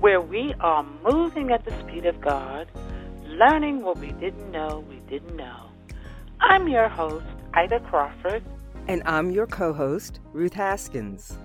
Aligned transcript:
where 0.00 0.20
we 0.20 0.54
are 0.60 0.86
moving 1.04 1.50
at 1.50 1.64
the 1.64 1.72
speed 1.80 2.06
of 2.06 2.20
God, 2.20 2.68
learning 3.26 3.82
what 3.82 3.98
we 3.98 4.12
didn't 4.12 4.50
know 4.50 4.84
we 4.88 5.00
didn't 5.08 5.36
know. 5.36 5.70
I'm 6.40 6.68
your 6.68 6.88
host, 6.88 7.26
Ida 7.54 7.80
Crawford. 7.80 8.44
And 8.86 9.02
I'm 9.04 9.30
your 9.30 9.46
co 9.46 9.72
host, 9.72 10.20
Ruth 10.32 10.54
Haskins. 10.54 11.36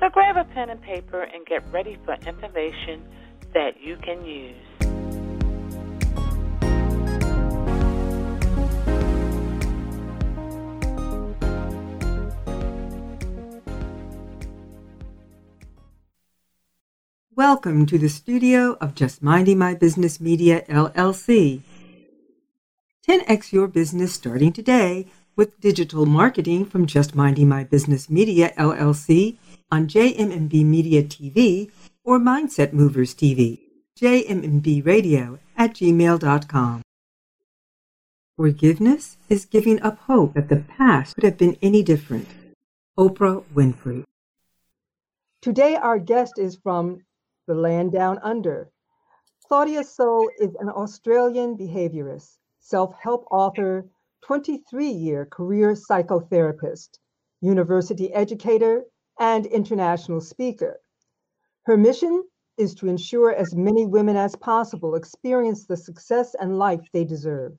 So 0.00 0.08
grab 0.08 0.36
a 0.36 0.44
pen 0.44 0.70
and 0.70 0.80
paper 0.80 1.22
and 1.22 1.46
get 1.46 1.62
ready 1.72 1.98
for 2.04 2.14
information 2.26 3.04
that 3.52 3.80
you 3.80 3.96
can 3.96 4.24
use. 4.24 4.56
Welcome 17.36 17.86
to 17.86 17.98
the 17.98 18.08
studio 18.08 18.76
of 18.80 18.94
Just 18.94 19.20
Minding 19.20 19.58
My 19.58 19.74
Business 19.74 20.20
Media, 20.20 20.62
LLC. 20.68 21.62
10x 23.08 23.50
your 23.50 23.66
business 23.66 24.14
starting 24.14 24.52
today 24.52 25.06
with 25.34 25.58
digital 25.58 26.06
marketing 26.06 26.64
from 26.64 26.86
Just 26.86 27.16
Minding 27.16 27.48
My 27.48 27.64
Business 27.64 28.08
Media, 28.08 28.52
LLC 28.56 29.36
on 29.68 29.88
JMMB 29.88 30.64
Media 30.64 31.02
TV 31.02 31.72
or 32.04 32.20
Mindset 32.20 32.72
Movers 32.72 33.16
TV, 33.16 33.58
jmmbradio 33.98 35.40
at 35.56 35.74
gmail.com. 35.74 36.82
Forgiveness 38.36 39.16
is 39.28 39.44
giving 39.44 39.82
up 39.82 39.98
hope 39.98 40.34
that 40.34 40.48
the 40.48 40.62
past 40.78 41.16
could 41.16 41.24
have 41.24 41.38
been 41.38 41.58
any 41.60 41.82
different. 41.82 42.28
Oprah 42.96 43.42
Winfrey. 43.52 44.04
Today, 45.42 45.74
our 45.74 45.98
guest 45.98 46.38
is 46.38 46.54
from 46.54 47.00
the 47.46 47.54
land 47.54 47.92
down 47.92 48.18
under. 48.22 48.70
Claudia 49.46 49.84
Soul 49.84 50.30
is 50.38 50.54
an 50.60 50.68
Australian 50.70 51.56
behaviorist, 51.56 52.38
self 52.60 52.94
help 52.94 53.26
author, 53.30 53.86
23 54.22 54.88
year 54.88 55.26
career 55.26 55.74
psychotherapist, 55.74 56.98
university 57.42 58.12
educator, 58.14 58.86
and 59.20 59.44
international 59.46 60.20
speaker. 60.20 60.80
Her 61.64 61.76
mission 61.76 62.24
is 62.56 62.74
to 62.76 62.88
ensure 62.88 63.34
as 63.34 63.54
many 63.54 63.84
women 63.84 64.16
as 64.16 64.34
possible 64.36 64.94
experience 64.94 65.66
the 65.66 65.76
success 65.76 66.34
and 66.34 66.58
life 66.58 66.88
they 66.92 67.04
deserve. 67.04 67.58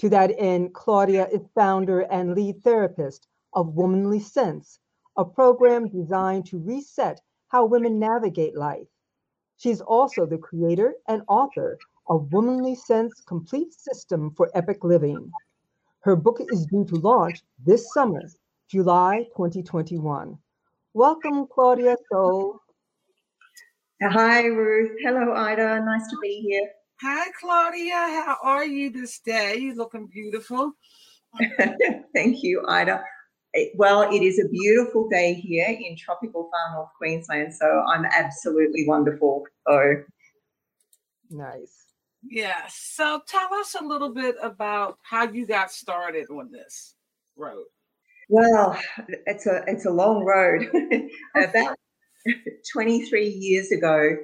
To 0.00 0.08
that 0.10 0.34
end, 0.36 0.74
Claudia 0.74 1.28
is 1.28 1.46
founder 1.54 2.00
and 2.00 2.34
lead 2.34 2.62
therapist 2.62 3.26
of 3.52 3.74
Womanly 3.74 4.20
Sense, 4.20 4.78
a 5.16 5.24
program 5.24 5.88
designed 5.88 6.46
to 6.46 6.58
reset 6.58 7.20
how 7.50 7.64
women 7.64 7.98
navigate 7.98 8.56
life. 8.56 8.86
She's 9.56 9.80
also 9.80 10.24
the 10.24 10.38
creator 10.38 10.94
and 11.08 11.22
author 11.28 11.76
of 12.08 12.32
Womanly 12.32 12.74
Sense 12.74 13.12
Complete 13.26 13.74
System 13.74 14.32
for 14.36 14.50
Epic 14.54 14.84
Living. 14.84 15.30
Her 16.00 16.16
book 16.16 16.40
is 16.52 16.66
due 16.66 16.84
to 16.86 16.96
launch 16.96 17.42
this 17.64 17.92
summer, 17.92 18.22
July 18.68 19.24
2021. 19.36 20.38
Welcome, 20.94 21.46
Claudia 21.52 21.96
Soul. 22.10 22.60
Hi, 24.02 24.46
Ruth. 24.46 24.96
Hello, 25.02 25.34
Ida. 25.34 25.84
Nice 25.84 26.08
to 26.08 26.16
be 26.22 26.40
here. 26.40 26.70
Hi, 27.02 27.26
Claudia. 27.38 27.94
How 27.94 28.36
are 28.42 28.64
you 28.64 28.90
this 28.90 29.18
day? 29.18 29.56
You're 29.58 29.74
looking 29.74 30.06
beautiful. 30.06 30.72
Thank 32.14 32.42
you, 32.42 32.64
Ida. 32.66 33.02
Well, 33.74 34.02
it 34.02 34.22
is 34.22 34.38
a 34.38 34.48
beautiful 34.48 35.08
day 35.08 35.34
here 35.34 35.66
in 35.68 35.96
tropical 35.96 36.48
far 36.50 36.76
north 36.76 36.90
Queensland, 36.96 37.52
so 37.52 37.66
I'm 37.92 38.04
absolutely 38.04 38.84
wonderful. 38.86 39.44
So 39.66 39.94
nice. 41.30 41.86
Yeah. 42.22 42.66
So 42.68 43.22
tell 43.26 43.52
us 43.54 43.74
a 43.74 43.84
little 43.84 44.12
bit 44.12 44.36
about 44.42 44.98
how 45.02 45.24
you 45.24 45.46
got 45.46 45.72
started 45.72 46.28
on 46.30 46.50
this 46.52 46.94
road. 47.36 47.64
Well, 48.28 48.78
it's 49.26 49.46
a 49.46 49.64
it's 49.66 49.86
a 49.86 49.90
long 49.90 50.24
road. 50.24 50.70
about 51.36 51.76
23 52.72 53.26
years 53.26 53.72
ago, 53.72 54.16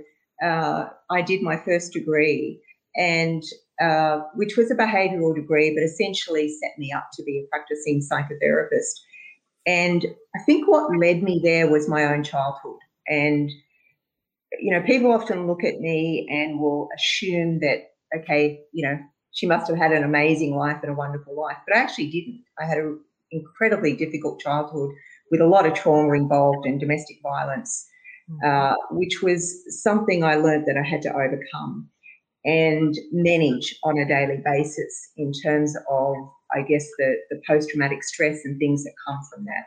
uh, 0.45 0.87
I 1.11 1.23
did 1.23 1.43
my 1.43 1.57
first 1.57 1.93
degree, 1.93 2.61
and 2.95 3.43
uh, 3.81 4.21
which 4.35 4.57
was 4.57 4.71
a 4.71 4.77
behavioural 4.77 5.35
degree, 5.35 5.75
but 5.75 5.83
essentially 5.83 6.49
set 6.49 6.79
me 6.79 6.93
up 6.93 7.09
to 7.15 7.23
be 7.25 7.41
a 7.41 7.49
practicing 7.51 8.01
psychotherapist. 8.01 9.01
And 9.67 10.07
I 10.35 10.43
think 10.45 10.69
what 10.69 10.97
led 10.97 11.23
me 11.23 11.41
there 11.43 11.69
was 11.71 11.89
my 11.89 12.05
own 12.05 12.23
childhood. 12.23 12.79
And, 13.09 13.51
you 14.61 14.73
know, 14.73 14.83
people 14.83 15.13
often 15.13 15.47
look 15.47 15.65
at 15.65 15.81
me 15.81 16.27
and 16.31 16.61
will 16.61 16.89
assume 16.97 17.61
that, 17.61 17.91
okay, 18.17 18.61
you 18.73 18.87
know, 18.87 18.99
she 19.33 19.47
must 19.47 19.69
have 19.69 19.77
had 19.77 19.93
an 19.93 20.05
amazing 20.05 20.55
life 20.55 20.79
and 20.83 20.93
a 20.93 20.97
wonderful 20.97 21.37
life. 21.37 21.59
But 21.67 21.77
I 21.77 21.81
actually 21.81 22.11
didn't. 22.11 22.43
I 22.61 22.65
had 22.65 22.79
an 22.79 23.01
incredibly 23.33 23.95
difficult 23.95 24.41
childhood 24.41 24.91
with 25.31 25.41
a 25.41 25.47
lot 25.47 25.67
of 25.67 25.75
trauma 25.75 26.15
involved 26.15 26.67
and 26.67 26.81
domestic 26.81 27.19
violence, 27.23 27.87
mm-hmm. 28.31 28.49
uh, 28.49 28.75
which 28.93 29.21
was 29.23 29.65
something 29.83 30.23
I 30.23 30.37
learned 30.37 30.67
that 30.67 30.77
I 30.77 30.89
had 30.89 31.03
to 31.03 31.13
overcome 31.13 31.91
and 32.45 32.95
manage 33.13 33.77
on 33.83 33.99
a 33.99 34.07
daily 34.07 34.41
basis 34.45 35.11
in 35.17 35.33
terms 35.33 35.77
of 35.91 36.15
I 36.55 36.63
guess, 36.63 36.87
the, 36.99 37.17
the 37.31 37.41
post 37.47 37.71
traumatic 37.71 38.03
stress 38.05 38.45
and 38.45 38.59
things 38.59 38.85
that 38.85 38.93
come 39.07 39.19
from 39.33 39.45
that. 39.45 39.65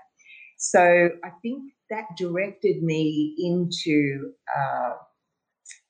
So 0.57 1.09
I 1.23 1.29
think 1.41 1.71
that 1.89 2.05
directed 2.17 2.83
me 2.83 3.35
into 3.37 4.31
uh, 4.55 4.93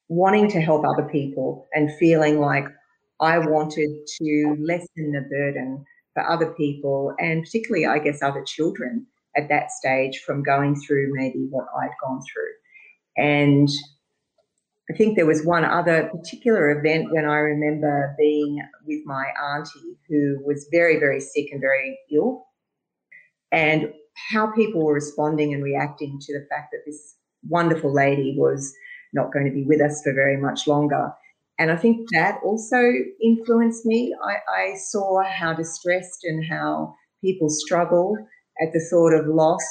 wanting 0.08 0.50
to 0.50 0.62
help 0.62 0.86
other 0.86 1.08
people 1.10 1.68
and 1.74 1.92
feeling 1.98 2.40
like 2.40 2.66
I 3.20 3.40
wanted 3.40 3.90
to 4.22 4.58
lessen 4.60 5.12
the 5.12 5.26
burden 5.30 5.84
for 6.14 6.28
other 6.28 6.54
people 6.54 7.14
and 7.20 7.44
particularly, 7.44 7.86
I 7.86 8.00
guess, 8.00 8.22
other 8.22 8.44
children 8.44 9.06
at 9.36 9.50
that 9.50 9.72
stage 9.72 10.20
from 10.26 10.44
going 10.44 10.76
through 10.76 11.14
maybe 11.14 11.48
what 11.50 11.68
I'd 11.82 11.90
gone 12.02 12.22
through. 12.22 13.24
And 13.24 13.70
I 14.90 14.96
think 14.96 15.16
there 15.16 15.26
was 15.26 15.46
one 15.46 15.64
other 15.64 16.10
particular 16.10 16.72
event 16.72 17.12
when 17.12 17.26
I 17.26 17.38
remember 17.38 18.16
being 18.18 18.60
with 18.88 19.02
my 19.06 19.26
auntie 19.42 19.98
who 20.08 20.40
was 20.44 20.68
very, 20.72 21.00
very 21.00 21.20
sick 21.20 21.50
and 21.52 21.62
very 21.62 21.98
ill, 22.12 22.46
and 23.52 23.94
how 24.32 24.52
people 24.52 24.84
were 24.84 24.94
responding 24.94 25.54
and 25.54 25.64
reacting 25.64 26.20
to 26.20 26.34
the 26.34 26.46
fact 26.50 26.72
that 26.72 26.82
this 26.86 27.16
wonderful 27.48 27.94
lady 27.94 28.36
was 28.38 28.74
not 29.14 29.32
going 29.32 29.46
to 29.46 29.52
be 29.52 29.64
with 29.64 29.80
us 29.80 30.02
for 30.04 30.14
very 30.14 30.38
much 30.38 30.68
longer. 30.68 31.12
And 31.60 31.72
I 31.72 31.76
think 31.76 32.08
that 32.12 32.40
also 32.44 32.82
influenced 33.22 33.86
me. 33.86 34.16
I, 34.24 34.38
I 34.52 34.76
saw 34.78 35.22
how 35.24 35.54
distressed 35.54 36.24
and 36.24 36.44
how 36.46 36.96
people 37.22 37.50
struggle 37.50 38.18
at 38.62 38.74
the 38.74 38.80
thought 38.90 39.14
of 39.14 39.28
loss 39.28 39.66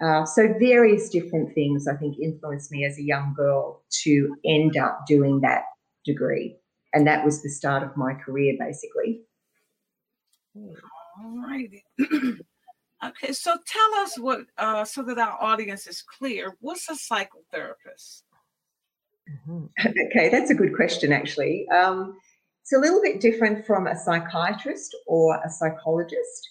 uh, 0.00 0.24
so 0.24 0.54
various 0.60 1.08
different 1.08 1.54
things 1.54 1.88
I 1.88 1.96
think 1.96 2.18
influenced 2.18 2.70
me 2.70 2.84
as 2.84 2.98
a 2.98 3.02
young 3.02 3.34
girl 3.36 3.82
to 4.02 4.36
end 4.44 4.76
up 4.76 5.06
doing 5.06 5.40
that 5.40 5.64
degree, 6.04 6.56
and 6.94 7.06
that 7.06 7.24
was 7.24 7.42
the 7.42 7.50
start 7.50 7.82
of 7.82 7.96
my 7.96 8.14
career, 8.14 8.54
basically. 8.58 9.22
All 10.56 11.42
righty. 11.48 11.82
okay, 12.00 13.32
so 13.32 13.56
tell 13.66 13.94
us 14.02 14.18
what, 14.18 14.40
uh, 14.56 14.84
so 14.84 15.02
that 15.02 15.18
our 15.18 15.36
audience 15.42 15.86
is 15.88 16.02
clear. 16.02 16.56
What's 16.60 16.88
a 16.88 16.92
psychotherapist? 16.92 18.22
Mm-hmm. 19.48 19.64
Okay, 20.10 20.28
that's 20.30 20.50
a 20.50 20.54
good 20.54 20.74
question, 20.74 21.12
actually. 21.12 21.66
Um, 21.68 22.16
it's 22.62 22.72
a 22.72 22.78
little 22.78 23.02
bit 23.02 23.20
different 23.20 23.66
from 23.66 23.86
a 23.86 23.96
psychiatrist 23.96 24.96
or 25.06 25.36
a 25.44 25.50
psychologist, 25.50 26.48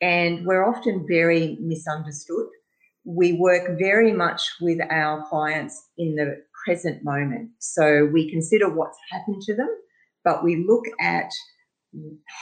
and 0.00 0.46
we're 0.46 0.64
often 0.64 1.06
very 1.08 1.58
misunderstood 1.60 2.46
we 3.04 3.34
work 3.34 3.78
very 3.78 4.12
much 4.12 4.42
with 4.60 4.78
our 4.90 5.24
clients 5.28 5.88
in 5.98 6.16
the 6.16 6.42
present 6.64 7.04
moment. 7.04 7.50
So 7.58 8.06
we 8.06 8.30
consider 8.30 8.68
what's 8.68 8.98
happened 9.10 9.42
to 9.42 9.54
them, 9.54 9.68
but 10.24 10.42
we 10.42 10.64
look 10.66 10.84
at 11.00 11.30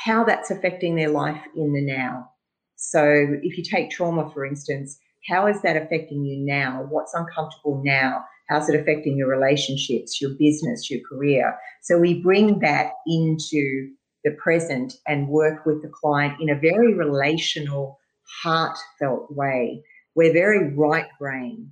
how 0.04 0.24
that's 0.24 0.50
affecting 0.50 0.94
their 0.94 1.10
life 1.10 1.42
in 1.56 1.72
the 1.72 1.82
now. 1.82 2.28
So 2.76 3.04
if 3.42 3.58
you 3.58 3.64
take 3.64 3.90
trauma, 3.90 4.30
for 4.30 4.46
instance, 4.46 4.98
how 5.28 5.46
is 5.46 5.60
that 5.62 5.76
affecting 5.76 6.24
you 6.24 6.44
now? 6.44 6.86
What's 6.88 7.14
uncomfortable 7.14 7.82
now? 7.84 8.24
How's 8.48 8.68
it 8.68 8.78
affecting 8.78 9.16
your 9.16 9.28
relationships, 9.28 10.20
your 10.20 10.30
business, 10.38 10.90
your 10.90 11.00
career? 11.08 11.56
So 11.82 11.98
we 11.98 12.20
bring 12.20 12.58
that 12.60 12.92
into 13.06 13.88
the 14.24 14.32
present 14.32 14.94
and 15.06 15.28
work 15.28 15.64
with 15.64 15.82
the 15.82 15.88
client 15.88 16.40
in 16.40 16.50
a 16.50 16.58
very 16.58 16.94
relational, 16.94 17.98
heartfelt 18.42 19.26
way. 19.30 19.82
We're 20.14 20.32
very 20.32 20.74
right 20.74 21.06
brain 21.18 21.70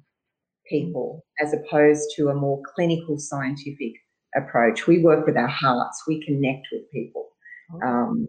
people 0.68 1.24
as 1.42 1.52
opposed 1.52 2.10
to 2.16 2.28
a 2.28 2.34
more 2.34 2.62
clinical 2.74 3.18
scientific 3.18 3.94
approach. 4.36 4.86
We 4.86 5.02
work 5.02 5.26
with 5.26 5.36
our 5.36 5.48
hearts, 5.48 6.04
we 6.06 6.24
connect 6.24 6.68
with 6.72 6.90
people. 6.90 7.28
Oh. 7.74 7.86
Um, 7.86 8.28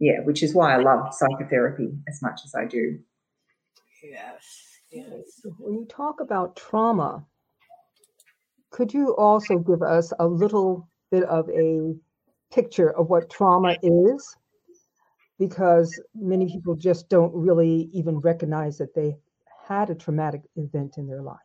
yeah, 0.00 0.20
which 0.24 0.42
is 0.42 0.54
why 0.54 0.74
I 0.74 0.78
love 0.78 1.14
psychotherapy 1.14 1.90
as 2.08 2.20
much 2.22 2.40
as 2.44 2.54
I 2.54 2.64
do. 2.64 2.98
Yes. 4.02 4.72
Yes. 4.90 5.40
When 5.58 5.74
you 5.74 5.86
talk 5.86 6.20
about 6.20 6.56
trauma, 6.56 7.24
could 8.70 8.92
you 8.92 9.14
also 9.16 9.58
give 9.58 9.82
us 9.82 10.12
a 10.18 10.26
little 10.26 10.88
bit 11.10 11.22
of 11.24 11.48
a 11.50 11.94
picture 12.52 12.90
of 12.90 13.08
what 13.08 13.30
trauma 13.30 13.76
is? 13.82 14.36
Because 15.38 15.98
many 16.14 16.46
people 16.46 16.74
just 16.74 17.08
don't 17.08 17.32
really 17.34 17.88
even 17.92 18.18
recognize 18.18 18.78
that 18.78 18.94
they 18.94 19.16
had 19.66 19.90
a 19.90 19.94
traumatic 19.94 20.42
event 20.56 20.94
in 20.98 21.06
their 21.06 21.22
life. 21.22 21.38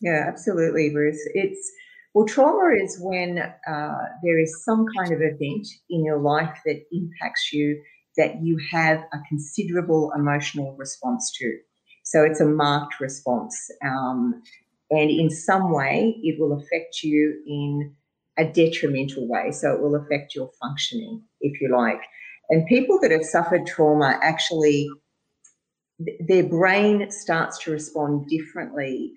Yeah, 0.00 0.24
absolutely, 0.26 0.94
Ruth. 0.94 1.20
It's 1.34 1.72
well, 2.14 2.26
trauma 2.26 2.74
is 2.74 2.98
when 3.00 3.38
uh, 3.38 3.98
there 4.22 4.38
is 4.38 4.64
some 4.64 4.84
kind 4.96 5.12
of 5.12 5.22
event 5.22 5.66
in 5.88 6.04
your 6.04 6.18
life 6.18 6.58
that 6.66 6.82
impacts 6.92 7.52
you 7.52 7.80
that 8.18 8.42
you 8.42 8.58
have 8.70 8.98
a 9.14 9.18
considerable 9.28 10.12
emotional 10.14 10.76
response 10.76 11.32
to. 11.38 11.56
So 12.04 12.22
it's 12.22 12.40
a 12.40 12.44
marked 12.44 13.00
response. 13.00 13.56
Um, 13.82 14.42
and 14.90 15.10
in 15.10 15.30
some 15.30 15.72
way, 15.72 16.20
it 16.22 16.38
will 16.38 16.52
affect 16.52 17.02
you 17.02 17.42
in 17.46 17.94
a 18.36 18.44
detrimental 18.44 19.26
way. 19.26 19.50
So 19.50 19.72
it 19.72 19.80
will 19.80 19.96
affect 19.96 20.34
your 20.34 20.50
functioning, 20.60 21.22
if 21.40 21.58
you 21.62 21.74
like. 21.74 22.00
And 22.50 22.66
people 22.66 22.98
that 23.00 23.10
have 23.10 23.24
suffered 23.24 23.66
trauma 23.66 24.18
actually, 24.22 24.90
their 26.26 26.44
brain 26.44 27.10
starts 27.10 27.58
to 27.64 27.70
respond 27.70 28.28
differently 28.28 29.12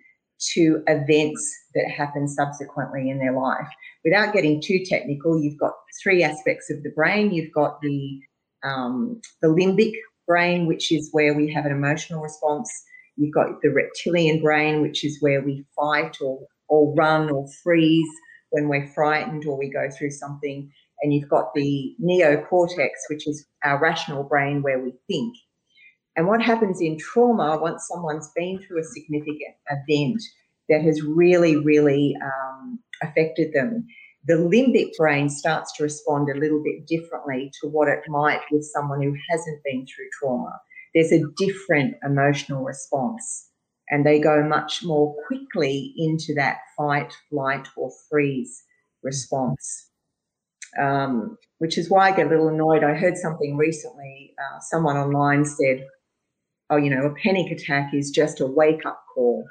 to 0.54 0.84
events 0.88 1.56
that 1.74 1.90
happen 1.90 2.28
subsequently 2.28 3.10
in 3.10 3.20
their 3.20 3.34
life. 3.34 3.68
Without 4.04 4.34
getting 4.34 4.62
too 4.62 4.84
technical, 4.86 5.42
you've 5.42 5.60
got 5.60 5.74
three 6.04 6.24
aspects 6.24 6.70
of 6.70 6.84
the 6.84 6.92
brain. 6.92 7.32
You've 7.34 7.54
got 7.54 7.80
the 7.82 8.20
um, 8.64 9.22
the 9.42 9.48
limbic 9.48 9.94
brain, 10.28 10.66
which 10.66 10.92
is 10.92 11.10
where 11.12 11.34
we 11.34 11.52
have 11.54 11.66
an 11.66 11.72
emotional 11.72 12.22
response. 12.22 12.70
You've 13.16 13.34
got 13.34 13.62
the 13.62 13.70
reptilian 13.70 14.42
brain, 14.42 14.82
which 14.82 15.06
is 15.06 15.22
where 15.22 15.42
we 15.42 15.66
fight 15.76 16.18
or, 16.20 16.40
or 16.68 16.94
run 16.96 17.30
or 17.30 17.48
freeze 17.64 18.10
when 18.50 18.68
we're 18.68 18.88
frightened 18.88 19.46
or 19.46 19.58
we 19.58 19.70
go 19.70 19.90
through 19.98 20.12
something. 20.12 20.70
And 21.02 21.14
you've 21.14 21.30
got 21.30 21.54
the 21.54 21.96
neocortex, 22.04 22.90
which 23.10 23.28
is 23.28 23.46
our 23.64 23.80
rational 23.80 24.24
brain 24.24 24.62
where 24.64 24.80
we 24.80 24.94
think. 25.08 25.36
And 26.16 26.28
what 26.28 26.42
happens 26.42 26.82
in 26.82 26.98
trauma, 26.98 27.60
once 27.62 27.88
someone's 27.88 28.32
been 28.36 28.60
through 28.60 28.80
a 28.80 28.84
significant 28.84 29.56
event 29.70 30.22
that 30.70 30.82
has 30.82 31.02
really, 31.04 31.58
really 31.58 32.16
um, 32.24 32.80
affected 33.04 33.54
them, 33.54 33.86
the 34.28 34.36
limbic 34.36 34.96
brain 34.98 35.30
starts 35.30 35.74
to 35.74 35.84
respond 35.84 36.30
a 36.30 36.40
little 36.40 36.64
bit 36.64 36.88
differently 36.88 37.52
to 37.62 37.68
what 37.68 37.88
it 37.88 38.02
might 38.08 38.42
with 38.52 38.64
someone 38.64 39.02
who 39.02 39.14
hasn't 39.30 39.64
been 39.64 39.86
through 39.86 40.08
trauma. 40.20 40.60
There's 40.94 41.12
a 41.12 41.24
different 41.38 41.96
emotional 42.04 42.64
response, 42.64 43.50
and 43.90 44.06
they 44.06 44.20
go 44.20 44.42
much 44.42 44.84
more 44.84 45.14
quickly 45.28 45.94
into 45.98 46.34
that 46.36 46.58
fight, 46.78 47.14
flight, 47.30 47.68
or 47.76 47.92
freeze 48.10 48.64
response. 49.04 49.90
Um, 50.82 51.38
which 51.60 51.78
is 51.78 51.90
why 51.90 52.10
I 52.10 52.16
get 52.16 52.28
a 52.28 52.30
little 52.30 52.50
annoyed. 52.50 52.84
I 52.84 52.96
heard 52.96 53.18
something 53.18 53.56
recently. 53.56 54.34
Uh, 54.38 54.60
someone 54.60 54.98
online 54.98 55.46
said, 55.46 55.86
"Oh, 56.70 56.78
you 56.78 56.90
know, 56.90 57.06
a 57.06 57.16
panic 57.16 57.52
attack 57.52 57.94
is 57.94 58.12
just 58.12 58.42
a 58.42 58.48
wake-up 58.48 59.04
call." 59.14 59.46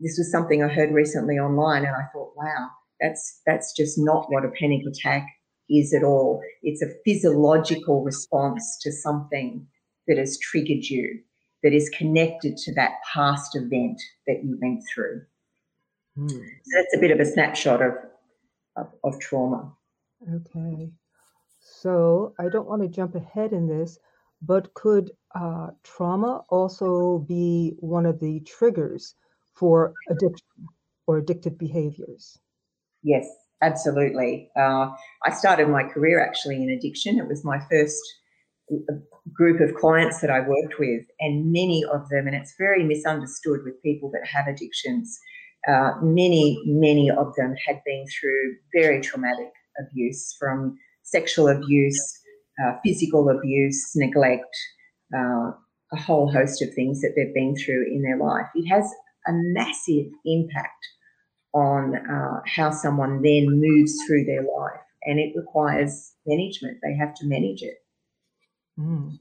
This 0.00 0.16
was 0.18 0.30
something 0.30 0.62
I 0.62 0.68
heard 0.68 0.92
recently 0.92 1.36
online, 1.36 1.84
and 1.84 1.94
I 1.94 2.04
thought, 2.12 2.32
"Wow, 2.36 2.70
that's 3.00 3.40
that's 3.46 3.74
just 3.76 3.98
not 3.98 4.26
what 4.30 4.44
a 4.44 4.50
panic 4.50 4.86
attack 4.86 5.26
is 5.68 5.94
at 5.94 6.04
all. 6.04 6.42
It's 6.62 6.82
a 6.82 6.94
physiological 7.04 8.02
response 8.02 8.78
to 8.82 8.92
something 8.92 9.66
that 10.06 10.18
has 10.18 10.38
triggered 10.38 10.84
you, 10.84 11.20
that 11.62 11.72
is 11.72 11.88
connected 11.90 12.56
to 12.56 12.74
that 12.74 12.92
past 13.12 13.56
event 13.56 14.00
that 14.26 14.44
you 14.44 14.58
went 14.60 14.82
through. 14.92 15.22
Hmm. 16.16 16.28
So 16.28 16.38
that's 16.74 16.96
a 16.96 17.00
bit 17.00 17.10
of 17.10 17.20
a 17.20 17.24
snapshot 17.24 17.80
of, 17.82 17.92
of, 18.76 18.92
of 19.04 19.20
trauma. 19.20 19.72
Okay. 20.34 20.90
So 21.60 22.34
I 22.38 22.48
don't 22.48 22.68
want 22.68 22.82
to 22.82 22.88
jump 22.88 23.14
ahead 23.14 23.52
in 23.52 23.68
this, 23.68 23.98
but 24.42 24.74
could 24.74 25.10
uh, 25.34 25.68
trauma 25.82 26.42
also 26.48 27.24
be 27.28 27.74
one 27.78 28.06
of 28.06 28.20
the 28.20 28.40
triggers 28.40 29.14
for 29.54 29.94
addiction 30.10 30.66
or 31.06 31.20
addictive 31.20 31.56
behaviors? 31.58 32.38
Yes, 33.02 33.26
absolutely. 33.62 34.50
Uh, 34.56 34.90
I 35.24 35.30
started 35.32 35.68
my 35.68 35.84
career 35.84 36.24
actually 36.24 36.62
in 36.62 36.70
addiction. 36.70 37.18
It 37.18 37.28
was 37.28 37.44
my 37.44 37.60
first 37.70 38.02
uh, 38.72 38.94
group 39.32 39.60
of 39.60 39.74
clients 39.76 40.20
that 40.20 40.30
I 40.30 40.40
worked 40.40 40.78
with, 40.78 41.04
and 41.20 41.52
many 41.52 41.84
of 41.84 42.08
them, 42.08 42.26
and 42.26 42.36
it's 42.36 42.54
very 42.58 42.82
misunderstood 42.84 43.60
with 43.64 43.82
people 43.82 44.10
that 44.10 44.26
have 44.26 44.46
addictions. 44.46 45.18
Uh, 45.68 45.92
many, 46.02 46.60
many 46.66 47.10
of 47.10 47.32
them 47.36 47.54
had 47.66 47.80
been 47.86 48.04
through 48.08 48.56
very 48.74 49.00
traumatic 49.00 49.52
abuse 49.78 50.34
from 50.38 50.76
sexual 51.02 51.48
abuse, 51.48 52.18
uh, 52.62 52.74
physical 52.84 53.28
abuse, 53.28 53.92
neglect, 53.94 54.56
uh, 55.14 55.50
a 55.92 55.96
whole 55.96 56.30
host 56.30 56.62
of 56.62 56.72
things 56.74 57.00
that 57.00 57.12
they've 57.16 57.34
been 57.34 57.54
through 57.56 57.86
in 57.86 58.02
their 58.02 58.18
life. 58.18 58.46
It 58.54 58.66
has 58.68 58.90
a 59.26 59.32
massive 59.32 60.06
impact 60.24 60.86
on 61.54 61.94
uh, 61.96 62.40
how 62.46 62.70
someone 62.70 63.22
then 63.22 63.46
moves 63.50 63.94
through 64.06 64.24
their 64.24 64.42
life. 64.42 64.80
And 65.04 65.18
it 65.18 65.32
requires 65.36 66.12
management, 66.26 66.78
they 66.82 66.94
have 66.94 67.14
to 67.16 67.26
manage 67.26 67.62
it. 67.62 67.74
Mm. 68.78 69.18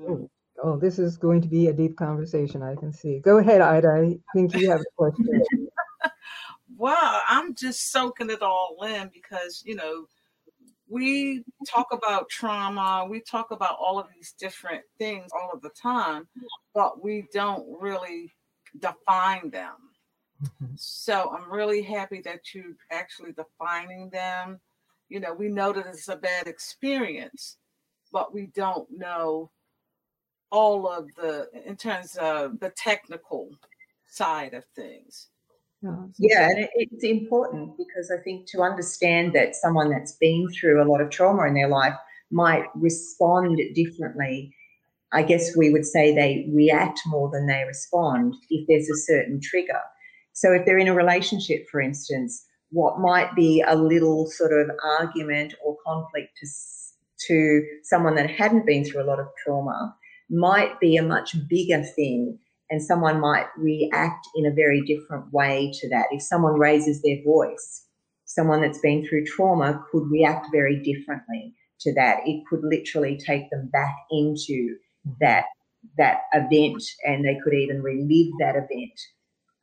Oh, 0.00 0.30
oh, 0.62 0.78
this 0.78 0.98
is 0.98 1.16
going 1.16 1.40
to 1.40 1.48
be 1.48 1.66
a 1.66 1.72
deep 1.72 1.96
conversation, 1.96 2.62
I 2.62 2.76
can 2.76 2.92
see. 2.92 3.18
Go 3.20 3.38
ahead, 3.38 3.60
Ida. 3.60 3.88
I 3.88 4.18
think 4.34 4.54
you 4.54 4.70
have 4.70 4.80
a 4.80 4.84
question. 4.96 5.42
wow, 6.76 7.20
I'm 7.28 7.54
just 7.54 7.90
soaking 7.90 8.30
it 8.30 8.42
all 8.42 8.76
in 8.86 9.10
because, 9.12 9.62
you 9.64 9.74
know, 9.74 10.06
we 10.88 11.42
talk 11.68 11.88
about 11.92 12.28
trauma, 12.28 13.06
we 13.08 13.20
talk 13.20 13.50
about 13.50 13.76
all 13.80 13.98
of 13.98 14.06
these 14.14 14.34
different 14.38 14.82
things 14.98 15.30
all 15.32 15.50
of 15.52 15.62
the 15.62 15.70
time, 15.70 16.28
but 16.74 17.02
we 17.02 17.26
don't 17.32 17.64
really 17.80 18.34
define 18.78 19.50
them. 19.50 19.74
Mm-hmm. 20.42 20.74
So 20.76 21.34
I'm 21.34 21.50
really 21.50 21.82
happy 21.82 22.20
that 22.22 22.54
you're 22.54 22.76
actually 22.90 23.32
defining 23.32 24.10
them. 24.10 24.60
You 25.08 25.20
know, 25.20 25.32
we 25.32 25.48
know 25.48 25.72
that 25.72 25.86
it's 25.86 26.08
a 26.08 26.16
bad 26.16 26.46
experience, 26.46 27.56
but 28.12 28.34
we 28.34 28.46
don't 28.54 28.88
know 28.90 29.50
all 30.50 30.88
of 30.88 31.12
the 31.16 31.48
in 31.64 31.76
terms 31.76 32.16
of 32.16 32.60
the 32.60 32.70
technical 32.76 33.50
side 34.06 34.54
of 34.54 34.64
things. 34.76 35.28
Yeah, 36.18 36.48
and 36.48 36.68
it's 36.74 37.04
important 37.04 37.76
because 37.76 38.10
I 38.10 38.22
think 38.22 38.48
to 38.48 38.62
understand 38.62 39.34
that 39.34 39.54
someone 39.54 39.90
that's 39.90 40.12
been 40.12 40.48
through 40.48 40.82
a 40.82 40.88
lot 40.88 41.00
of 41.00 41.10
trauma 41.10 41.46
in 41.46 41.54
their 41.54 41.68
life 41.68 41.94
might 42.30 42.64
respond 42.74 43.60
differently. 43.74 44.54
I 45.12 45.22
guess 45.22 45.56
we 45.56 45.70
would 45.70 45.86
say 45.86 46.14
they 46.14 46.48
react 46.52 47.00
more 47.06 47.30
than 47.30 47.46
they 47.46 47.64
respond 47.66 48.34
if 48.50 48.66
there's 48.66 48.88
a 48.88 48.96
certain 48.96 49.40
trigger. 49.40 49.80
So 50.32 50.52
if 50.52 50.66
they're 50.66 50.78
in 50.78 50.88
a 50.88 50.94
relationship, 50.94 51.66
for 51.70 51.80
instance, 51.80 52.44
what 52.70 52.98
might 52.98 53.34
be 53.34 53.62
a 53.66 53.76
little 53.76 54.26
sort 54.26 54.52
of 54.52 54.70
argument 54.84 55.54
or 55.64 55.76
conflict 55.86 56.36
to, 56.38 56.46
to 57.28 57.62
someone 57.84 58.16
that 58.16 58.30
hadn't 58.30 58.66
been 58.66 58.84
through 58.84 59.02
a 59.02 59.06
lot 59.06 59.20
of 59.20 59.28
trauma 59.44 59.94
might 60.28 60.78
be 60.80 60.96
a 60.96 61.02
much 61.02 61.36
bigger 61.48 61.82
thing 61.82 62.38
and 62.70 62.82
someone 62.82 63.20
might 63.20 63.46
react 63.56 64.26
in 64.34 64.46
a 64.46 64.54
very 64.54 64.82
different 64.82 65.32
way 65.32 65.70
to 65.80 65.88
that. 65.90 66.06
If 66.10 66.22
someone 66.22 66.58
raises 66.58 67.02
their 67.02 67.22
voice, 67.24 67.84
someone 68.24 68.60
that's 68.60 68.80
been 68.80 69.06
through 69.06 69.26
trauma 69.26 69.84
could 69.90 70.10
react 70.10 70.48
very 70.52 70.82
differently 70.82 71.54
to 71.80 71.94
that. 71.94 72.20
It 72.26 72.42
could 72.48 72.60
literally 72.62 73.18
take 73.18 73.50
them 73.50 73.68
back 73.72 73.94
into 74.10 74.76
that 75.20 75.44
that 75.98 76.22
event 76.32 76.82
and 77.04 77.24
they 77.24 77.38
could 77.44 77.54
even 77.54 77.80
relive 77.80 78.32
that 78.40 78.56
event 78.56 79.00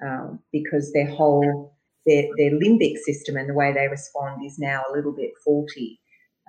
um, 0.06 0.40
because 0.54 0.94
their 0.94 1.10
whole 1.10 1.76
their, 2.06 2.24
their 2.38 2.52
limbic 2.52 2.98
system 2.98 3.38
and 3.38 3.50
the 3.50 3.54
way 3.54 3.74
they 3.74 3.88
respond 3.88 4.46
is 4.46 4.60
now 4.60 4.84
a 4.88 4.96
little 4.96 5.14
bit 5.14 5.32
faulty. 5.44 6.00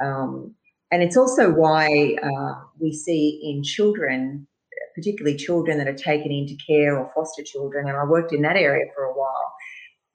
Um, 0.03 0.55
and 0.91 1.03
it's 1.03 1.17
also 1.17 1.51
why 1.51 2.17
uh, 2.23 2.55
we 2.79 2.93
see 2.93 3.41
in 3.43 3.63
children, 3.63 4.47
particularly 4.95 5.37
children 5.37 5.79
that 5.79 5.89
are 5.89 5.95
taken 5.95 6.31
into 6.31 6.57
care 6.67 6.99
or 6.99 7.11
foster 7.15 7.43
children, 7.43 7.89
and 7.89 7.97
I 7.97 8.05
worked 8.05 8.33
in 8.33 8.43
that 8.43 8.57
area 8.57 8.87
for 8.95 9.05
a 9.05 9.13
while, 9.13 9.53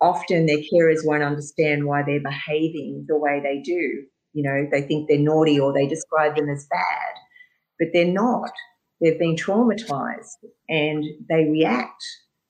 often 0.02 0.46
their 0.46 0.58
carers 0.58 1.06
won't 1.06 1.24
understand 1.24 1.86
why 1.86 2.04
they're 2.04 2.22
behaving 2.22 3.06
the 3.08 3.18
way 3.18 3.42
they 3.44 3.62
do. 3.62 4.04
You 4.34 4.44
know, 4.44 4.68
they 4.72 4.82
think 4.82 5.08
they're 5.08 5.18
naughty 5.18 5.60
or 5.60 5.74
they 5.74 5.88
describe 5.88 6.36
them 6.36 6.50
as 6.50 6.68
bad, 6.70 7.14
but 7.80 7.90
they're 7.94 8.06
not. 8.06 8.52
They've 9.02 9.20
been 9.20 9.36
traumatized 9.36 10.44
and 10.68 11.04
they 11.30 11.46
react. 11.46 12.04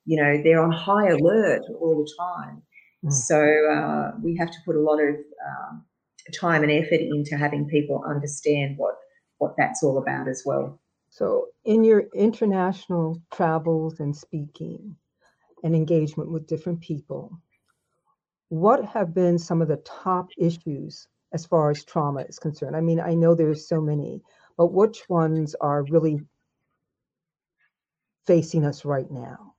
You 0.05 0.21
know, 0.21 0.41
they're 0.43 0.62
on 0.62 0.71
high 0.71 1.09
alert 1.09 1.62
all 1.79 2.03
the 2.03 2.12
time. 2.19 2.63
Mm. 3.05 3.12
So 3.12 3.38
uh, 3.38 4.12
we 4.24 4.36
have 4.38 4.51
to 4.51 4.57
put 4.65 4.75
a 4.75 4.81
lot 4.81 5.00
of 5.00 5.15
um, 5.15 5.86
time 6.39 6.63
and 6.63 6.71
effort 6.71 7.00
into 7.00 7.38
having 7.38 7.67
people 7.67 8.03
understand 8.07 8.75
what 8.77 8.95
what 9.38 9.55
that's 9.57 9.83
all 9.83 9.98
about 9.98 10.27
as 10.27 10.43
well. 10.45 10.79
So, 11.10 11.48
in 11.66 11.84
your 11.84 12.06
international 12.13 13.22
travels 13.34 14.00
and 14.00 14.16
speaking 14.16 14.96
and 15.63 15.75
engagement 15.75 16.32
with 16.32 16.48
different 16.48 16.82
people, 16.82 17.39
what 18.50 18.86
have 18.86 19.13
been 19.13 19.38
some 19.38 19.62
of 19.62 19.68
the 19.68 19.78
top 19.78 20.30
issues 20.38 21.08
as 21.34 21.46
far 21.46 21.72
as 21.72 21.84
trauma 21.84 22.22
is 22.22 22.39
concerned? 22.39 22.75
I 22.75 22.82
mean, 22.82 23.00
I 23.00 23.13
know 23.13 23.34
there's 23.34 23.68
so 23.68 23.82
many, 23.82 24.22
but 24.58 24.74
which 24.74 25.08
ones 25.10 25.56
are 25.56 25.84
really 25.84 26.22
facing 28.25 28.66
us 28.66 28.86
right 28.86 29.10
now? 29.10 29.56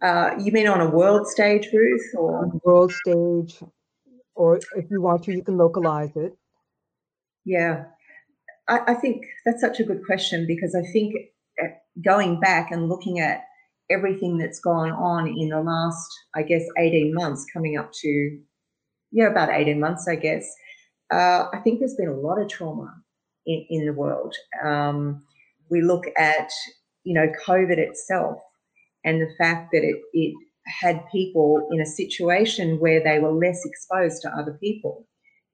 Uh, 0.00 0.30
you 0.38 0.52
mean 0.52 0.68
on 0.68 0.80
a 0.80 0.90
world 0.90 1.26
stage, 1.26 1.68
Ruth, 1.72 2.14
or 2.16 2.44
on 2.44 2.60
world 2.64 2.92
stage, 2.92 3.60
or 4.34 4.58
if 4.76 4.90
you 4.90 5.00
want 5.00 5.24
to, 5.24 5.32
you 5.32 5.42
can 5.42 5.56
localize 5.56 6.16
it. 6.16 6.36
Yeah, 7.44 7.86
I, 8.68 8.80
I 8.88 8.94
think 8.94 9.24
that's 9.44 9.60
such 9.60 9.80
a 9.80 9.84
good 9.84 10.04
question 10.04 10.46
because 10.46 10.74
I 10.74 10.82
think 10.92 11.14
uh, 11.62 11.68
going 12.04 12.40
back 12.40 12.70
and 12.70 12.88
looking 12.88 13.20
at 13.20 13.44
everything 13.90 14.38
that's 14.38 14.60
gone 14.60 14.90
on 14.90 15.28
in 15.28 15.48
the 15.50 15.60
last, 15.60 16.08
I 16.34 16.42
guess, 16.42 16.64
18 16.78 17.14
months, 17.14 17.46
coming 17.52 17.76
up 17.76 17.92
to, 18.00 18.38
yeah, 19.12 19.28
about 19.28 19.50
18 19.50 19.78
months, 19.78 20.08
I 20.08 20.16
guess, 20.16 20.48
uh, 21.12 21.46
I 21.52 21.58
think 21.62 21.78
there's 21.78 21.94
been 21.94 22.08
a 22.08 22.14
lot 22.14 22.40
of 22.40 22.48
trauma 22.48 22.92
in, 23.46 23.64
in 23.70 23.86
the 23.86 23.92
world. 23.92 24.34
Um, 24.64 25.22
we 25.70 25.82
look 25.82 26.04
at, 26.16 26.50
you 27.04 27.14
know, 27.14 27.32
COVID 27.46 27.78
itself 27.78 28.38
and 29.04 29.20
the 29.20 29.32
fact 29.38 29.70
that 29.72 29.84
it, 29.84 29.96
it 30.12 30.34
had 30.66 31.04
people 31.12 31.68
in 31.70 31.80
a 31.80 31.86
situation 31.86 32.80
where 32.80 33.02
they 33.02 33.20
were 33.20 33.32
less 33.32 33.64
exposed 33.64 34.22
to 34.22 34.30
other 34.30 34.58
people. 34.60 35.06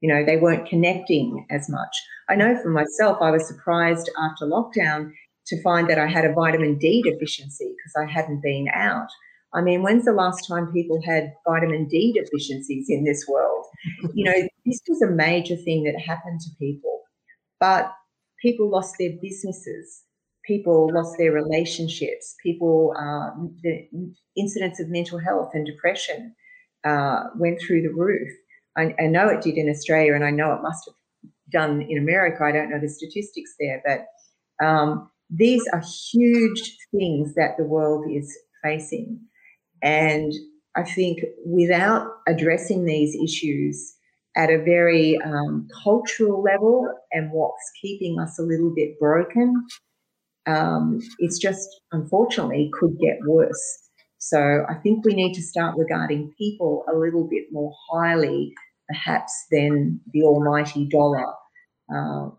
You 0.03 0.13
know, 0.13 0.25
they 0.25 0.37
weren't 0.37 0.69
connecting 0.69 1.47
as 1.51 1.71
much. 1.71 1.97
I 2.29 2.35
know 2.35 2.61
for 2.63 2.69
myself, 2.69 3.19
I 3.21 3.31
was 3.31 3.49
surprised 3.49 4.11
after 4.19 4.47
lockdown 4.47 5.13
to 5.47 5.63
find 5.63 5.89
that 5.89 5.99
I 5.99 6.07
had 6.07 6.25
a 6.25 6.33
vitamin 6.33 6.77
D 6.77 7.03
deficiency 7.03 7.75
because 7.77 7.95
I 7.97 8.13
hadn't 8.13 8.43
been 8.43 8.69
out. 8.75 9.09
I 9.55 9.63
mean, 9.63 9.83
when's 9.83 10.05
the 10.05 10.13
last 10.13 10.47
time 10.47 10.73
people 10.73 11.01
had 11.05 11.33
vitamin 11.49 11.87
D 11.89 12.13
deficiencies 12.13 12.87
in 12.89 13.05
this 13.05 13.27
world? 13.27 13.65
you 14.15 14.25
know, 14.25 14.49
this 14.67 14.81
was 14.89 15.03
a 15.03 15.11
major 15.11 15.57
thing 15.57 15.85
that 15.85 15.99
happened 15.99 16.41
to 16.41 16.51
people, 16.59 17.01
but 17.59 17.93
people 18.43 18.71
lost 18.71 18.97
their 18.99 19.13
businesses 19.23 20.05
people 20.45 20.91
lost 20.93 21.17
their 21.19 21.33
relationships, 21.33 22.35
people, 22.43 22.95
uh, 22.99 23.31
the 23.63 23.89
incidents 24.37 24.81
of 24.81 24.89
mental 24.89 25.19
health 25.19 25.51
and 25.55 25.67
depression 25.67 26.35
uh, 26.85 27.25
went 27.37 27.61
through 27.61 27.83
the 27.83 27.95
roof. 27.95 28.29
I, 28.77 28.95
I, 28.99 29.07
know 29.07 29.29
it 29.29 29.43
did 29.43 29.57
in 29.57 29.69
Australia, 29.69 30.15
and 30.15 30.25
I 30.25 30.31
know 30.31 30.53
it 30.53 30.63
must 30.63 30.87
have 30.87 31.31
done 31.51 31.83
in 31.83 31.99
America. 31.99 32.45
I 32.45 32.53
don't 32.53 32.71
know 32.71 32.81
the 32.81 32.89
statistics 32.89 33.55
there, 33.61 33.83
but 33.85 34.65
um, 34.65 35.11
these 35.31 35.63
are 35.73 35.83
huge 36.13 36.77
things 36.91 37.35
that 37.35 37.57
the 37.59 37.65
world 37.65 38.11
is 38.11 38.37
facing. 38.63 39.21
And 39.83 40.33
I 40.77 40.85
think 40.85 41.21
without 41.45 42.09
addressing 42.27 42.85
these 42.85 43.17
issues 43.17 43.95
at 44.37 44.49
a 44.49 44.63
very 44.63 45.19
um, 45.25 45.69
cultural 45.83 46.43
level 46.43 46.89
and 47.13 47.31
what's 47.33 47.71
keeping 47.81 48.19
us 48.19 48.39
a 48.39 48.43
little 48.43 48.73
bit 48.75 48.99
broken 48.99 49.67
um, 50.47 51.01
it's 51.19 51.39
just 51.39 51.81
unfortunately 51.93 52.71
could 52.79 52.99
get 52.99 53.19
worse. 53.27 53.82
So 54.25 54.65
I 54.69 54.75
think 54.75 55.05
we 55.05 55.15
need 55.15 55.35
to 55.35 55.43
start 55.43 55.77
regarding 55.77 56.33
people 56.39 56.85
a 56.89 56.97
little 56.97 57.27
bit 57.29 57.47
more 57.51 57.73
highly, 57.91 58.55
perhaps, 58.89 59.33
than 59.51 60.01
the 60.13 60.23
almighty 60.23 60.87
dollar, 60.87 61.27
uh, 61.93 62.31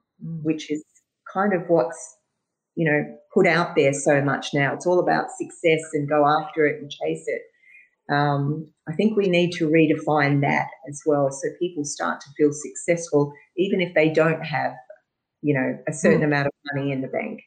which 0.43 0.71
is 0.71 0.81
kind 1.31 1.53
of 1.53 1.63
what's 1.67 2.17
you 2.75 2.89
know 2.89 3.03
put 3.33 3.45
out 3.45 3.75
there 3.75 3.91
so 3.91 4.21
much 4.21 4.53
now. 4.53 4.73
It's 4.73 4.87
all 4.87 4.99
about 4.99 5.27
success 5.37 5.81
and 5.91 6.07
go 6.07 6.25
after 6.25 6.65
it 6.65 6.81
and 6.81 6.89
chase 6.89 7.25
it. 7.27 7.41
Um, 8.09 8.71
I 8.87 8.93
think 8.93 9.17
we 9.17 9.27
need 9.27 9.51
to 9.53 9.67
redefine 9.67 10.39
that 10.39 10.67
as 10.89 11.01
well, 11.05 11.31
so 11.31 11.49
people 11.59 11.83
start 11.83 12.21
to 12.21 12.27
feel 12.37 12.53
successful, 12.53 13.33
even 13.57 13.81
if 13.81 13.93
they 13.93 14.09
don't 14.09 14.41
have, 14.41 14.73
you 15.41 15.53
know, 15.53 15.77
a 15.87 15.91
certain 15.93 16.21
mm. 16.21 16.25
amount 16.25 16.47
of 16.47 16.53
money 16.73 16.93
in 16.93 17.01
the 17.01 17.07
bank 17.07 17.41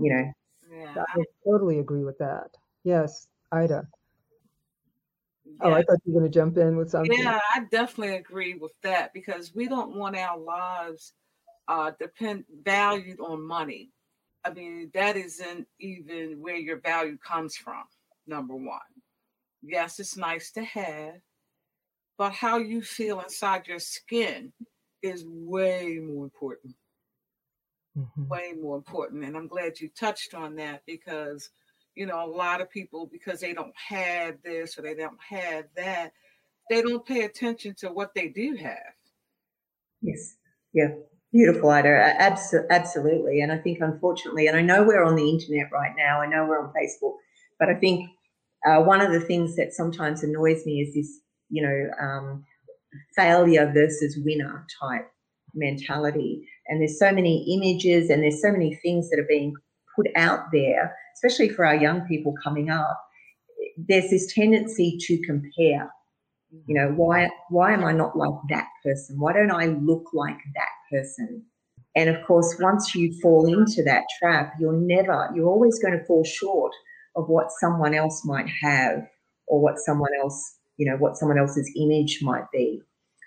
you 0.00 0.12
know. 0.12 0.32
Yeah. 0.70 1.04
I 1.08 1.22
totally 1.44 1.78
agree 1.78 2.04
with 2.04 2.18
that. 2.18 2.48
Yes, 2.84 3.26
Ida. 3.52 3.86
Oh, 5.60 5.72
I 5.72 5.82
thought 5.82 5.98
you 6.04 6.12
were 6.12 6.20
going 6.20 6.30
to 6.30 6.38
jump 6.38 6.58
in 6.58 6.76
with 6.76 6.90
something. 6.90 7.18
Yeah, 7.18 7.38
I 7.54 7.60
definitely 7.70 8.16
agree 8.16 8.54
with 8.54 8.72
that 8.82 9.14
because 9.14 9.54
we 9.54 9.68
don't 9.68 9.96
want 9.96 10.16
our 10.16 10.38
lives 10.38 11.14
uh, 11.68 11.92
depend 11.98 12.44
valued 12.62 13.20
on 13.20 13.46
money. 13.46 13.90
I 14.44 14.50
mean, 14.50 14.90
that 14.92 15.16
isn't 15.16 15.66
even 15.80 16.40
where 16.40 16.56
your 16.56 16.80
value 16.80 17.16
comes 17.18 17.56
from. 17.56 17.84
Number 18.26 18.54
one, 18.54 18.80
yes, 19.62 19.98
it's 19.98 20.16
nice 20.16 20.50
to 20.52 20.64
have, 20.64 21.14
but 22.18 22.32
how 22.32 22.58
you 22.58 22.82
feel 22.82 23.20
inside 23.20 23.66
your 23.66 23.78
skin 23.78 24.52
is 25.02 25.24
way 25.26 26.00
more 26.02 26.24
important 26.24 26.74
mm-hmm. 27.96 28.28
way 28.28 28.52
more 28.60 28.76
important. 28.76 29.24
And 29.24 29.36
I'm 29.36 29.48
glad 29.48 29.80
you 29.80 29.88
touched 29.88 30.34
on 30.34 30.56
that 30.56 30.82
because, 30.86 31.50
you 31.96 32.06
know, 32.06 32.24
a 32.24 32.30
lot 32.30 32.60
of 32.60 32.70
people, 32.70 33.06
because 33.10 33.40
they 33.40 33.52
don't 33.52 33.74
have 33.74 34.36
this 34.44 34.78
or 34.78 34.82
they 34.82 34.94
don't 34.94 35.18
have 35.28 35.64
that, 35.76 36.12
they 36.70 36.82
don't 36.82 37.04
pay 37.04 37.22
attention 37.22 37.74
to 37.78 37.88
what 37.88 38.14
they 38.14 38.28
do 38.28 38.54
have. 38.54 38.94
Yes. 40.02 40.36
Yeah. 40.72 40.88
Beautiful, 41.32 41.70
Ida. 41.70 42.14
absolutely. 42.70 43.40
And 43.40 43.50
I 43.50 43.58
think, 43.58 43.80
unfortunately, 43.80 44.46
and 44.46 44.56
I 44.56 44.62
know 44.62 44.84
we're 44.84 45.04
on 45.04 45.16
the 45.16 45.28
internet 45.28 45.70
right 45.72 45.92
now, 45.96 46.20
I 46.20 46.26
know 46.26 46.46
we're 46.46 46.62
on 46.62 46.72
Facebook, 46.72 47.14
but 47.58 47.68
I 47.68 47.74
think 47.74 48.08
uh, 48.66 48.80
one 48.80 49.00
of 49.00 49.12
the 49.12 49.20
things 49.20 49.56
that 49.56 49.74
sometimes 49.74 50.22
annoys 50.22 50.64
me 50.64 50.80
is 50.80 50.94
this, 50.94 51.20
you 51.50 51.62
know, 51.62 51.90
um, 52.00 52.44
failure 53.14 53.70
versus 53.72 54.18
winner 54.24 54.64
type 54.80 55.10
mentality. 55.54 56.48
And 56.68 56.80
there's 56.80 56.98
so 56.98 57.12
many 57.12 57.44
images 57.54 58.08
and 58.08 58.22
there's 58.22 58.40
so 58.40 58.52
many 58.52 58.74
things 58.76 59.10
that 59.10 59.18
are 59.18 59.26
being 59.28 59.54
put 59.94 60.06
out 60.16 60.52
there, 60.52 60.96
especially 61.16 61.48
for 61.48 61.64
our 61.64 61.76
young 61.76 62.02
people 62.02 62.34
coming 62.44 62.70
up. 62.70 63.00
There's 63.76 64.10
this 64.10 64.32
tendency 64.32 64.96
to 65.00 65.18
compare. 65.26 65.90
You 66.66 66.74
know, 66.74 66.92
why 66.92 67.28
why 67.50 67.72
am 67.72 67.84
I 67.84 67.92
not 67.92 68.16
like 68.16 68.38
that 68.50 68.68
person? 68.84 69.18
Why 69.18 69.32
don't 69.32 69.50
I 69.50 69.66
look 69.66 70.04
like 70.12 70.38
that 70.54 70.68
person? 70.90 71.44
And 71.96 72.10
of 72.10 72.24
course, 72.26 72.54
once 72.60 72.94
you 72.94 73.18
fall 73.20 73.46
into 73.46 73.82
that 73.84 74.04
trap, 74.18 74.52
you're 74.60 74.78
never, 74.78 75.30
you're 75.34 75.48
always 75.48 75.78
going 75.78 75.98
to 75.98 76.04
fall 76.04 76.24
short 76.24 76.72
of 77.16 77.28
what 77.28 77.50
someone 77.58 77.94
else 77.94 78.22
might 78.24 78.48
have 78.62 79.06
or 79.48 79.62
what 79.62 79.78
someone 79.78 80.10
else, 80.22 80.58
you 80.76 80.88
know, 80.88 80.98
what 80.98 81.16
someone 81.16 81.38
else's 81.38 81.70
image 81.74 82.18
might 82.22 82.44
be. 82.52 82.82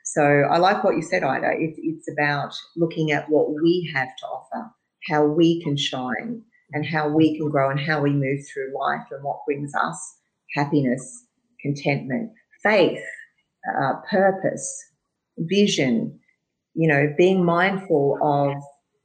So 0.05 0.24
I 0.24 0.60
like 0.60 0.84
what 0.84 0.96
you 0.96 1.01
said, 1.01 1.24
Ida. 1.24 1.51
It, 1.53 1.75
it's 1.77 2.12
about 2.12 2.53
looking 2.77 3.12
at 3.12 3.27
what 3.29 3.51
we 3.51 3.91
have 3.93 4.10
to 4.19 4.25
offer, 4.27 4.72
how 5.08 5.25
we 5.25 5.63
can 5.63 5.75
shine, 5.75 6.43
and 6.73 6.85
how 6.85 7.09
we 7.09 7.38
can 7.38 7.49
grow, 7.49 7.69
and 7.69 7.79
how 7.79 8.01
we 8.01 8.11
move 8.11 8.41
through 8.47 8.73
life, 8.77 9.05
and 9.11 9.23
what 9.23 9.45
brings 9.45 9.73
us 9.75 10.15
happiness, 10.55 11.25
contentment, 11.61 12.31
faith, 12.63 13.03
uh, 13.79 13.93
purpose, 14.09 14.85
vision. 15.38 16.19
You 16.75 16.88
know, 16.88 17.13
being 17.17 17.43
mindful 17.43 18.17
of 18.21 18.53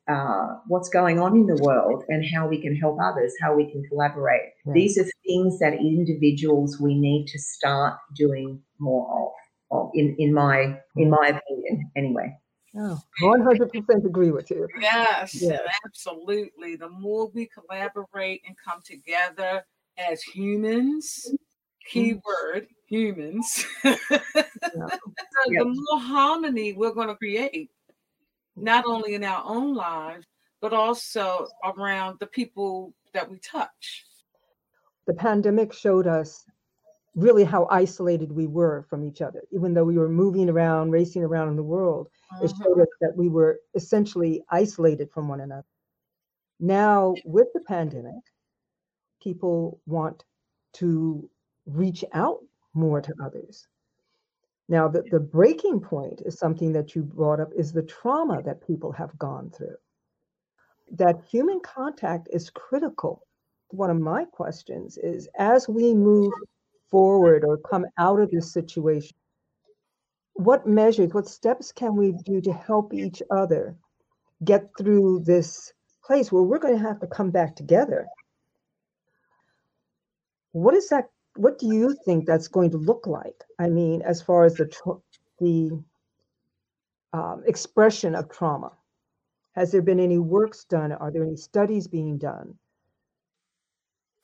uh, 0.06 0.56
what's 0.66 0.88
going 0.88 1.18
on 1.18 1.34
in 1.34 1.46
the 1.46 1.60
world 1.62 2.04
and 2.08 2.24
how 2.34 2.46
we 2.46 2.60
can 2.60 2.76
help 2.76 2.98
others, 3.02 3.32
how 3.40 3.54
we 3.54 3.70
can 3.70 3.82
collaborate. 3.88 4.42
These 4.72 4.98
are 4.98 5.06
things 5.26 5.58
that 5.60 5.74
individuals 5.74 6.78
we 6.78 6.94
need 6.94 7.26
to 7.28 7.38
start 7.38 7.98
doing 8.14 8.60
more 8.78 9.32
of 9.70 9.90
in 9.94 10.14
in 10.18 10.32
my 10.32 10.78
in 10.96 11.10
my 11.10 11.26
opinion 11.26 11.90
anyway. 11.96 12.36
Oh, 12.76 13.00
100% 13.22 14.04
agree 14.04 14.32
with 14.32 14.50
you. 14.50 14.68
Yes, 14.80 15.40
yes, 15.40 15.60
absolutely. 15.84 16.74
The 16.74 16.88
more 16.88 17.28
we 17.28 17.46
collaborate 17.46 18.42
and 18.46 18.56
come 18.62 18.80
together 18.84 19.64
as 19.96 20.22
humans, 20.22 21.32
keyword 21.86 22.66
humans, 22.86 23.64
yeah. 23.84 23.96
the 25.46 25.64
more 25.64 26.00
harmony 26.00 26.72
we're 26.72 26.92
going 26.92 27.08
to 27.08 27.14
create, 27.14 27.70
not 28.56 28.84
only 28.86 29.14
in 29.14 29.22
our 29.22 29.44
own 29.46 29.74
lives, 29.74 30.26
but 30.60 30.72
also 30.72 31.46
around 31.64 32.18
the 32.18 32.26
people 32.26 32.92
that 33.12 33.30
we 33.30 33.38
touch. 33.38 34.04
The 35.06 35.14
pandemic 35.14 35.72
showed 35.72 36.06
us 36.06 36.44
really 37.14 37.44
how 37.44 37.68
isolated 37.70 38.32
we 38.32 38.46
were 38.46 38.84
from 38.88 39.04
each 39.04 39.22
other, 39.22 39.42
even 39.52 39.74
though 39.74 39.84
we 39.84 39.98
were 39.98 40.08
moving 40.08 40.48
around, 40.48 40.90
racing 40.90 41.22
around 41.22 41.48
in 41.48 41.56
the 41.56 41.62
world. 41.62 42.08
It 42.40 42.46
mm-hmm. 42.46 42.62
showed 42.62 42.80
us 42.80 42.88
that 43.00 43.16
we 43.16 43.28
were 43.28 43.60
essentially 43.74 44.42
isolated 44.50 45.10
from 45.12 45.28
one 45.28 45.40
another. 45.40 45.66
Now, 46.60 47.14
with 47.24 47.48
the 47.52 47.60
pandemic, 47.60 48.22
people 49.22 49.80
want 49.86 50.24
to 50.74 51.28
reach 51.66 52.04
out 52.12 52.40
more 52.74 53.00
to 53.00 53.14
others. 53.22 53.66
Now, 54.68 54.88
the, 54.88 55.02
the 55.10 55.20
breaking 55.20 55.80
point 55.80 56.22
is 56.24 56.38
something 56.38 56.72
that 56.72 56.94
you 56.94 57.02
brought 57.02 57.40
up 57.40 57.50
is 57.54 57.72
the 57.72 57.82
trauma 57.82 58.42
that 58.42 58.66
people 58.66 58.92
have 58.92 59.16
gone 59.18 59.50
through. 59.50 59.76
That 60.92 61.22
human 61.30 61.60
contact 61.60 62.28
is 62.32 62.50
critical. 62.50 63.26
One 63.68 63.90
of 63.90 64.00
my 64.00 64.24
questions 64.24 64.98
is 64.98 65.28
as 65.38 65.68
we 65.68 65.94
move 65.94 66.32
forward 66.90 67.44
or 67.44 67.58
come 67.58 67.86
out 67.98 68.20
of 68.20 68.30
this 68.30 68.52
situation, 68.52 69.16
what 70.34 70.66
measures, 70.66 71.12
what 71.12 71.28
steps 71.28 71.72
can 71.72 71.96
we 71.96 72.12
do 72.12 72.40
to 72.40 72.52
help 72.52 72.92
each 72.92 73.22
other 73.30 73.76
get 74.44 74.68
through 74.76 75.20
this 75.20 75.72
place 76.04 76.30
where 76.30 76.42
we're 76.42 76.58
going 76.58 76.76
to 76.76 76.82
have 76.82 77.00
to 77.00 77.06
come 77.06 77.30
back 77.30 77.56
together? 77.56 78.06
What 80.52 80.74
is 80.74 80.88
that 80.88 81.08
what 81.36 81.58
do 81.58 81.66
you 81.66 81.96
think 82.04 82.26
that's 82.26 82.48
going 82.48 82.70
to 82.70 82.76
look 82.76 83.06
like? 83.06 83.42
I 83.58 83.68
mean, 83.68 84.02
as 84.02 84.22
far 84.22 84.44
as 84.44 84.54
the 84.54 84.70
the 85.40 85.82
um, 87.12 87.42
expression 87.46 88.14
of 88.14 88.30
trauma, 88.30 88.72
has 89.54 89.72
there 89.72 89.82
been 89.82 90.00
any 90.00 90.18
works 90.18 90.64
done? 90.64 90.92
Are 90.92 91.10
there 91.10 91.24
any 91.24 91.36
studies 91.36 91.88
being 91.88 92.18
done? 92.18 92.54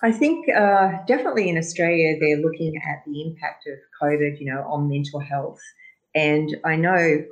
I 0.03 0.13
think 0.13 0.49
uh, 0.49 0.93
definitely 1.07 1.49
in 1.49 1.59
Australia 1.59 2.17
they're 2.19 2.39
looking 2.39 2.77
at 2.77 3.05
the 3.07 3.23
impact 3.23 3.67
of 3.67 3.79
COVID, 4.01 4.41
you 4.41 4.47
know, 4.47 4.63
on 4.63 4.89
mental 4.89 5.21
health, 5.21 5.61
and 6.15 6.57
I 6.65 6.77
know 6.77 7.25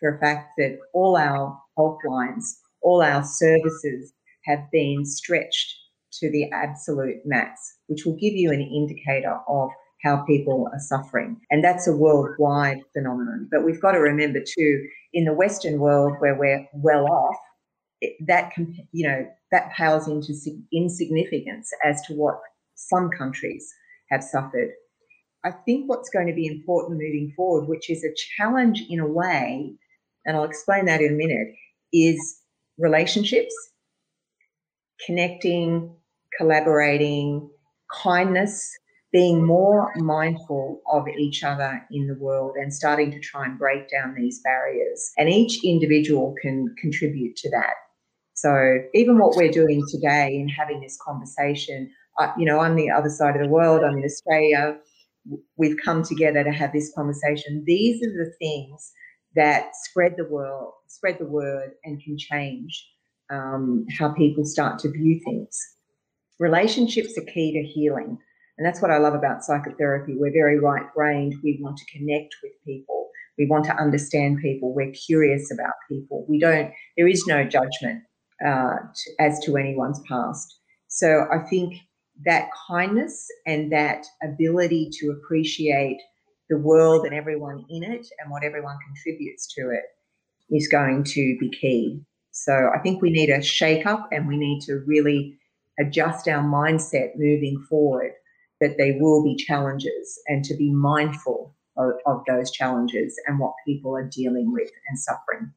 for 0.00 0.16
a 0.16 0.18
fact 0.18 0.52
that 0.58 0.78
all 0.92 1.16
our 1.16 1.58
helplines, 1.78 2.44
all 2.82 3.02
our 3.02 3.24
services 3.24 4.12
have 4.44 4.70
been 4.70 5.04
stretched 5.04 5.74
to 6.20 6.30
the 6.30 6.50
absolute 6.50 7.18
max, 7.24 7.78
which 7.86 8.04
will 8.04 8.16
give 8.16 8.34
you 8.34 8.52
an 8.52 8.60
indicator 8.60 9.38
of 9.48 9.70
how 10.02 10.22
people 10.26 10.68
are 10.72 10.78
suffering. 10.78 11.40
And 11.50 11.64
that's 11.64 11.88
a 11.88 11.96
worldwide 11.96 12.82
phenomenon. 12.92 13.48
But 13.50 13.64
we've 13.64 13.80
got 13.80 13.92
to 13.92 13.98
remember 13.98 14.40
too, 14.40 14.86
in 15.12 15.24
the 15.24 15.32
Western 15.32 15.78
world 15.80 16.14
where 16.18 16.34
we're 16.34 16.68
well 16.74 17.06
off, 17.06 17.36
that 18.26 18.52
you 18.92 19.08
know 19.08 19.26
that 19.50 19.72
pales 19.72 20.08
into 20.08 20.34
insignificance 20.72 21.70
as 21.84 22.02
to 22.02 22.12
what 22.14 22.38
some 22.74 23.08
countries 23.10 23.72
have 24.10 24.22
suffered. 24.22 24.72
I 25.44 25.50
think 25.50 25.88
what's 25.88 26.08
going 26.08 26.26
to 26.26 26.32
be 26.32 26.46
important 26.46 26.98
moving 26.98 27.32
forward, 27.36 27.68
which 27.68 27.90
is 27.90 28.02
a 28.02 28.14
challenge 28.36 28.82
in 28.88 28.98
a 28.98 29.06
way, 29.06 29.72
and 30.24 30.36
I'll 30.36 30.44
explain 30.44 30.86
that 30.86 31.02
in 31.02 31.12
a 31.12 31.16
minute, 31.16 31.48
is 31.92 32.40
relationships, 32.78 33.54
connecting, 35.04 35.94
collaborating, 36.38 37.48
kindness, 38.02 38.70
being 39.12 39.46
more 39.46 39.92
mindful 39.96 40.82
of 40.90 41.06
each 41.06 41.44
other 41.44 41.86
in 41.92 42.08
the 42.08 42.16
world 42.16 42.56
and 42.56 42.74
starting 42.74 43.12
to 43.12 43.20
try 43.20 43.44
and 43.44 43.58
break 43.58 43.88
down 43.88 44.14
these 44.16 44.40
barriers. 44.40 45.12
And 45.16 45.28
each 45.28 45.62
individual 45.62 46.34
can 46.42 46.74
contribute 46.80 47.36
to 47.36 47.50
that. 47.50 47.74
So 48.34 48.78
even 48.94 49.18
what 49.18 49.36
we're 49.36 49.52
doing 49.52 49.84
today 49.88 50.34
in 50.34 50.48
having 50.48 50.80
this 50.80 50.98
conversation, 51.00 51.92
uh, 52.18 52.32
you 52.36 52.44
know, 52.44 52.58
I'm 52.58 52.74
the 52.74 52.90
other 52.90 53.08
side 53.08 53.36
of 53.36 53.42
the 53.42 53.48
world, 53.48 53.84
I'm 53.84 53.96
in 53.96 54.04
Australia. 54.04 54.78
We've 55.56 55.76
come 55.84 56.02
together 56.02 56.44
to 56.44 56.52
have 56.52 56.72
this 56.72 56.92
conversation. 56.94 57.64
These 57.66 58.02
are 58.06 58.12
the 58.12 58.32
things 58.38 58.92
that 59.34 59.70
spread 59.84 60.14
the 60.16 60.26
world, 60.26 60.72
spread 60.86 61.18
the 61.18 61.26
word, 61.26 61.72
and 61.84 62.02
can 62.02 62.16
change 62.16 62.88
um, 63.30 63.86
how 63.98 64.12
people 64.12 64.44
start 64.44 64.78
to 64.80 64.90
view 64.90 65.20
things. 65.24 65.58
Relationships 66.38 67.16
are 67.18 67.32
key 67.32 67.52
to 67.52 67.62
healing. 67.62 68.18
And 68.58 68.66
that's 68.66 68.80
what 68.80 68.90
I 68.90 68.98
love 68.98 69.14
about 69.14 69.42
psychotherapy. 69.42 70.14
We're 70.16 70.32
very 70.32 70.60
right 70.60 70.86
brained. 70.94 71.34
We 71.42 71.58
want 71.60 71.76
to 71.78 71.98
connect 71.98 72.36
with 72.42 72.52
people. 72.64 73.08
We 73.36 73.46
want 73.46 73.64
to 73.64 73.76
understand 73.76 74.38
people. 74.40 74.72
We're 74.74 74.92
curious 74.92 75.50
about 75.52 75.72
people. 75.88 76.24
We 76.28 76.38
don't, 76.38 76.70
there 76.96 77.08
is 77.08 77.26
no 77.26 77.42
judgment 77.44 78.02
uh, 78.46 78.76
to, 78.94 79.10
as 79.18 79.40
to 79.44 79.56
anyone's 79.56 80.00
past. 80.08 80.60
So 80.88 81.26
I 81.32 81.38
think 81.48 81.74
that 82.24 82.48
kindness 82.68 83.26
and 83.46 83.72
that 83.72 84.06
ability 84.22 84.90
to 85.00 85.10
appreciate 85.10 86.00
the 86.48 86.58
world 86.58 87.04
and 87.04 87.14
everyone 87.14 87.64
in 87.68 87.82
it 87.82 88.06
and 88.20 88.30
what 88.30 88.44
everyone 88.44 88.76
contributes 88.86 89.52
to 89.54 89.70
it 89.70 89.84
is 90.50 90.68
going 90.68 91.02
to 91.02 91.36
be 91.40 91.50
key. 91.50 92.00
So 92.30 92.70
I 92.74 92.78
think 92.80 93.00
we 93.00 93.10
need 93.10 93.30
a 93.30 93.42
shake 93.42 93.86
up 93.86 94.08
and 94.12 94.28
we 94.28 94.36
need 94.36 94.60
to 94.62 94.82
really 94.86 95.38
adjust 95.78 96.28
our 96.28 96.42
mindset 96.42 97.16
moving 97.16 97.64
forward 97.68 98.12
that 98.60 98.76
there 98.78 98.96
will 98.98 99.22
be 99.22 99.36
challenges 99.36 100.20
and 100.28 100.44
to 100.44 100.54
be 100.56 100.70
mindful 100.70 101.54
of, 101.76 101.92
of, 102.06 102.22
those 102.28 102.50
challenges 102.52 103.20
and 103.26 103.38
what 103.38 103.52
people 103.66 103.96
are 103.96 104.08
dealing 104.08 104.52
with 104.52 104.70
and 104.88 104.98
suffering. 104.98 105.52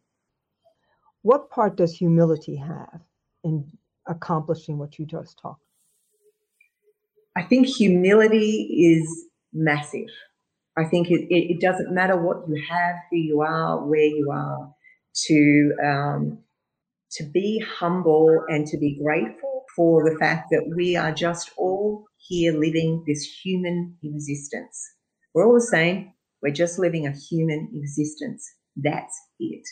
What 1.21 1.49
part 1.49 1.75
does 1.75 1.93
humility 1.93 2.55
have 2.55 3.01
in 3.43 3.71
accomplishing 4.07 4.77
what 4.77 4.97
you 4.97 5.05
just 5.05 5.37
talked? 5.37 5.66
I 7.37 7.43
think 7.43 7.67
humility 7.67 8.95
is 8.95 9.25
massive. 9.53 10.09
I 10.77 10.85
think 10.85 11.09
it, 11.11 11.27
it, 11.29 11.55
it 11.55 11.61
doesn't 11.61 11.93
matter 11.93 12.17
what 12.21 12.47
you 12.49 12.61
have, 12.69 12.95
who 13.11 13.17
you 13.17 13.41
are, 13.41 13.85
where 13.85 14.05
you 14.05 14.31
are, 14.31 14.73
to 15.27 15.73
um, 15.85 16.39
to 17.11 17.23
be 17.25 17.59
humble 17.59 18.43
and 18.49 18.67
to 18.67 18.77
be 18.77 18.99
grateful 19.03 19.65
for 19.75 20.09
the 20.09 20.17
fact 20.17 20.49
that 20.51 20.71
we 20.75 20.95
are 20.95 21.11
just 21.13 21.51
all 21.57 22.05
here 22.17 22.53
living 22.53 23.03
this 23.07 23.23
human 23.23 23.95
existence. 24.03 24.93
We're 25.33 25.47
all 25.47 25.55
the 25.55 25.61
same. 25.61 26.13
We're 26.43 26.53
just 26.53 26.79
living 26.79 27.07
a 27.07 27.11
human 27.13 27.69
existence. 27.73 28.45
That's 28.75 29.15
it. 29.39 29.63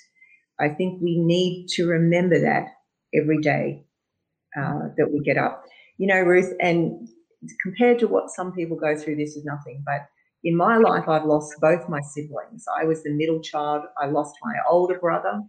I 0.59 0.69
think 0.69 1.01
we 1.01 1.19
need 1.19 1.67
to 1.75 1.87
remember 1.87 2.39
that 2.41 2.67
every 3.13 3.41
day 3.41 3.85
uh, 4.57 4.89
that 4.97 5.11
we 5.11 5.21
get 5.21 5.37
up. 5.37 5.65
You 5.97 6.07
know, 6.07 6.21
Ruth, 6.21 6.53
and 6.61 7.07
compared 7.61 7.99
to 7.99 8.07
what 8.07 8.29
some 8.29 8.51
people 8.51 8.77
go 8.77 8.95
through, 8.95 9.15
this 9.15 9.35
is 9.35 9.45
nothing. 9.45 9.83
But 9.85 10.05
in 10.43 10.55
my 10.55 10.77
life, 10.77 11.07
I've 11.07 11.25
lost 11.25 11.55
both 11.59 11.89
my 11.89 12.01
siblings. 12.01 12.65
I 12.79 12.85
was 12.85 13.03
the 13.03 13.11
middle 13.11 13.41
child. 13.41 13.83
I 13.97 14.07
lost 14.07 14.35
my 14.43 14.53
older 14.69 14.99
brother 14.99 15.41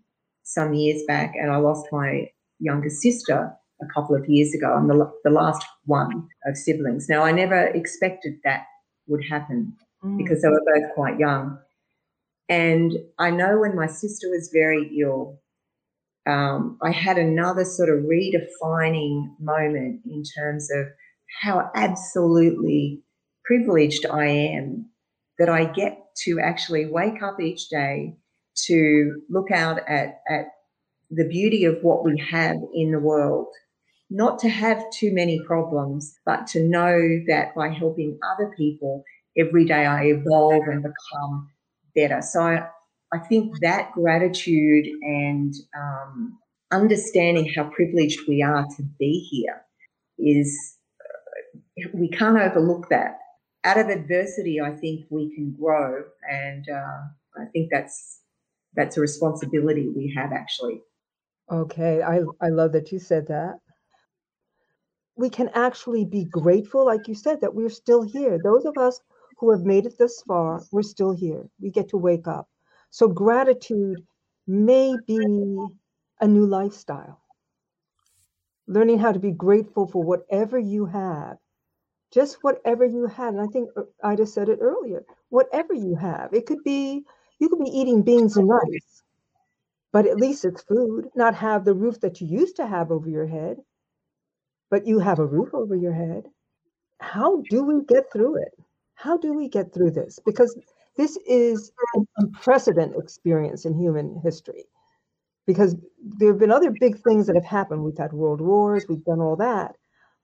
some 0.43 0.75
years 0.75 1.03
back, 1.07 1.35
and 1.35 1.51
I 1.51 1.57
lost 1.57 1.87
my 1.93 2.29
younger 2.59 2.91
sister 2.91 3.53
a 3.83 3.87
couple 3.93 4.17
of 4.17 4.27
years 4.29 4.55
ago. 4.55 4.73
I'm 4.73 4.89
the, 4.89 5.13
the 5.25 5.31
last 5.31 5.67
one 5.85 6.29
of 6.47 6.57
siblings. 6.57 7.09
Now, 7.09 7.23
I 7.23 7.33
never 7.33 7.67
expected 7.67 8.35
that 8.45 8.65
would 9.07 9.25
happen 9.29 9.75
mm. 10.03 10.17
because 10.17 10.43
they 10.43 10.49
were 10.49 10.63
both 10.65 10.95
quite 10.95 11.19
young. 11.19 11.59
And 12.49 12.93
I 13.19 13.31
know 13.31 13.59
when 13.59 13.75
my 13.75 13.87
sister 13.87 14.29
was 14.31 14.51
very 14.53 14.99
ill, 14.99 15.41
um, 16.27 16.79
I 16.83 16.91
had 16.91 17.19
another 17.19 17.65
sort 17.65 17.89
of 17.89 18.05
redefining 18.05 19.29
moment 19.39 20.01
in 20.07 20.23
terms 20.37 20.71
of 20.71 20.87
how 21.43 21.71
absolutely 21.75 23.03
privileged 23.45 24.07
I 24.07 24.27
am 24.27 24.91
that 25.39 25.49
I 25.49 25.65
get 25.67 25.99
to 26.25 26.41
actually 26.41 26.87
wake 26.87 27.23
up 27.23 27.41
each 27.41 27.69
day 27.69 28.17
to 28.67 29.23
look 29.29 29.51
out 29.51 29.81
at, 29.87 30.21
at 30.29 30.47
the 31.11 31.29
beauty 31.29 31.65
of 31.65 31.79
what 31.83 32.05
we 32.05 32.19
have 32.31 32.57
in 32.75 32.91
the 32.91 32.99
world. 32.99 33.49
Not 34.09 34.39
to 34.41 34.49
have 34.49 34.83
too 34.91 35.13
many 35.13 35.41
problems, 35.41 36.15
but 36.25 36.47
to 36.49 36.67
know 36.67 37.21
that 37.27 37.55
by 37.55 37.69
helping 37.69 38.19
other 38.33 38.53
people, 38.57 39.05
every 39.37 39.65
day 39.65 39.85
I 39.85 40.05
evolve 40.05 40.63
and 40.67 40.83
become 40.83 41.51
better. 41.95 42.23
So 42.23 42.43
I, 42.43 42.67
I 43.13 43.19
think 43.19 43.59
that 43.61 43.93
gratitude 43.93 44.87
and 45.03 45.53
um, 45.77 46.39
understanding 46.73 47.53
how 47.55 47.65
privileged 47.71 48.21
we 48.29 48.43
are 48.43 48.65
to 48.77 48.83
be 48.99 49.27
here 49.31 49.63
is, 50.19 50.76
we 51.95 52.09
can't 52.09 52.39
overlook 52.39 52.89
that. 52.91 53.19
Out 53.65 53.79
of 53.79 53.89
adversity, 53.89 54.61
I 54.61 54.73
think 54.73 55.07
we 55.11 55.35
can 55.35 55.55
grow. 55.59 56.05
And 56.31 56.69
uh, 56.71 57.03
I 57.43 57.47
think 57.53 57.71
that's 57.73 58.21
that's 58.75 58.97
a 58.97 59.01
responsibility 59.01 59.89
we 59.97 60.13
have 60.17 60.33
actually. 60.33 60.83
Okay, 61.53 62.03
I, 62.03 62.21
I 62.43 62.49
love 62.51 62.73
that 62.73 62.93
you 62.93 62.99
said 62.99 63.29
that. 63.29 63.57
we 65.17 65.31
can 65.31 65.51
actually 65.55 66.05
be 66.05 66.25
grateful, 66.25 66.87
like 66.87 67.09
you 67.09 67.15
said, 67.15 67.41
that 67.41 67.55
we're 67.55 67.71
still 67.71 68.03
here. 68.03 68.39
Those 68.43 68.65
of 68.65 68.79
us 68.79 69.01
who 69.39 69.51
have 69.51 69.63
made 69.63 69.87
it 69.87 69.99
this 69.99 70.23
far, 70.23 70.63
we're 70.73 70.83
still 70.83 71.13
here. 71.13 71.49
We 71.61 71.71
get 71.71 71.89
to 71.91 71.99
wake 71.99 72.27
up. 72.27 72.49
So 72.91 73.09
gratitude 73.09 74.03
may 74.47 74.97
be 75.07 75.69
a 76.21 76.27
new 76.27 76.47
lifestyle. 76.47 77.21
Learning 78.67 78.99
how 78.99 79.13
to 79.13 79.19
be 79.19 79.33
grateful 79.33 79.89
for 79.89 80.03
whatever 80.03 80.59
you 80.59 80.87
have, 80.87 81.39
just 82.17 82.39
whatever 82.43 82.87
you 82.87 83.07
have. 83.07 83.35
And 83.35 83.43
I 83.43 83.47
think 83.53 83.69
uh, 83.77 83.83
Ida 84.03 84.27
said 84.27 84.49
it 84.49 84.59
earlier 84.63 85.05
whatever 85.29 85.75
you 85.75 85.95
have. 85.97 86.33
It 86.33 86.47
could 86.47 86.65
be, 86.65 87.05
you 87.39 87.49
could 87.51 87.59
be 87.63 87.71
eating 87.71 88.03
beans 88.03 88.39
and 88.39 88.49
rice, 88.49 89.03
but 89.93 90.07
at 90.07 90.17
least 90.17 90.47
it's 90.47 90.63
food, 90.63 91.09
not 91.15 91.35
have 91.35 91.65
the 91.65 91.75
roof 91.75 92.01
that 92.01 92.21
you 92.21 92.27
used 92.27 92.57
to 92.57 92.67
have 92.67 92.91
over 92.91 93.11
your 93.11 93.27
head, 93.27 93.59
but 94.71 94.87
you 94.87 94.99
have 94.99 95.19
a 95.19 95.27
roof 95.27 95.51
over 95.53 95.77
your 95.77 95.93
head. 95.93 96.25
How 97.01 97.43
do 97.51 97.65
we 97.65 97.85
get 97.85 98.11
through 98.11 98.37
it? 98.37 98.55
How 98.95 99.19
do 99.19 99.35
we 99.35 99.49
get 99.49 99.75
through 99.75 99.91
this? 99.91 100.19
Because 100.25 100.59
this 100.97 101.19
is 101.27 101.71
an 101.95 102.09
unprecedented 102.17 102.99
experience 102.99 103.67
in 103.67 103.79
human 103.79 104.19
history. 104.23 104.65
Because 105.47 105.77
there 106.01 106.31
have 106.31 106.39
been 106.39 106.51
other 106.51 106.71
big 106.81 106.99
things 107.03 107.27
that 107.27 107.37
have 107.37 107.45
happened. 107.45 107.85
We've 107.85 107.99
had 107.99 108.15
world 108.15 108.41
wars, 108.41 108.87
we've 108.89 109.05
done 109.05 109.21
all 109.21 109.37
that. 109.37 109.77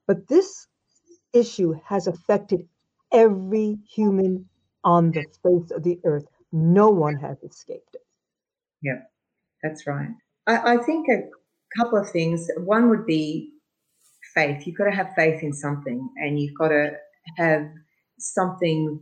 But 0.06 0.26
this 0.26 0.66
issue 1.32 1.74
has 1.84 2.06
affected 2.06 2.68
every 3.12 3.78
human 3.88 4.48
on 4.84 5.10
the 5.12 5.24
face 5.42 5.70
of 5.70 5.82
the 5.82 5.98
earth. 6.04 6.26
No 6.52 6.88
one 6.90 7.16
has 7.16 7.42
escaped 7.42 7.94
it. 7.94 8.02
Yeah, 8.82 9.00
that's 9.62 9.86
right. 9.86 10.08
I, 10.46 10.74
I 10.74 10.76
think 10.78 11.08
a 11.08 11.22
couple 11.76 11.98
of 11.98 12.10
things. 12.10 12.48
One 12.58 12.88
would 12.90 13.06
be 13.06 13.52
faith. 14.34 14.66
You've 14.66 14.76
got 14.76 14.84
to 14.84 14.90
have 14.90 15.12
faith 15.16 15.42
in 15.42 15.52
something, 15.52 16.08
and 16.16 16.40
you've 16.40 16.58
got 16.58 16.68
to 16.68 16.92
have 17.36 17.68
something 18.18 19.00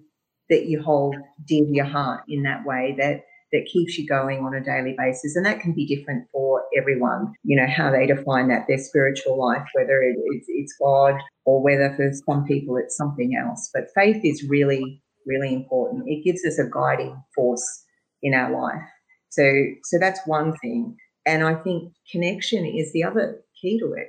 that 0.50 0.66
you 0.66 0.82
hold 0.82 1.16
dear 1.46 1.64
to 1.64 1.72
your 1.72 1.84
heart 1.86 2.22
in 2.28 2.42
that 2.42 2.64
way 2.64 2.94
that 2.98 3.24
that 3.52 3.68
keeps 3.72 3.98
you 3.98 4.06
going 4.06 4.38
on 4.44 4.54
a 4.54 4.62
daily 4.62 4.94
basis. 4.96 5.36
And 5.36 5.44
that 5.46 5.60
can 5.60 5.72
be 5.72 5.86
different 5.86 6.26
for 6.30 6.62
everyone 6.76 7.32
you 7.44 7.56
know 7.56 7.66
how 7.66 7.90
they 7.90 8.06
define 8.06 8.48
that 8.48 8.66
their 8.68 8.78
spiritual 8.78 9.38
life 9.38 9.66
whether 9.74 10.00
it's, 10.02 10.46
it's 10.48 10.74
god 10.80 11.14
or 11.44 11.62
whether 11.62 11.94
for 11.96 12.10
some 12.26 12.44
people 12.44 12.76
it's 12.76 12.96
something 12.96 13.36
else. 13.36 13.70
But 13.72 13.84
faith 13.94 14.20
is 14.24 14.48
really 14.48 15.02
really 15.26 15.52
important. 15.52 16.04
It 16.06 16.24
gives 16.24 16.44
us 16.44 16.58
a 16.58 16.68
guiding 16.70 17.22
force 17.34 17.84
in 18.22 18.34
our 18.34 18.50
life. 18.50 18.88
So 19.30 19.50
so 19.84 19.98
that's 19.98 20.20
one 20.26 20.56
thing. 20.58 20.96
And 21.26 21.44
i 21.44 21.54
think 21.54 21.92
connection 22.10 22.64
is 22.64 22.92
the 22.92 23.04
other 23.04 23.42
key 23.60 23.78
to 23.78 23.92
it. 23.92 24.08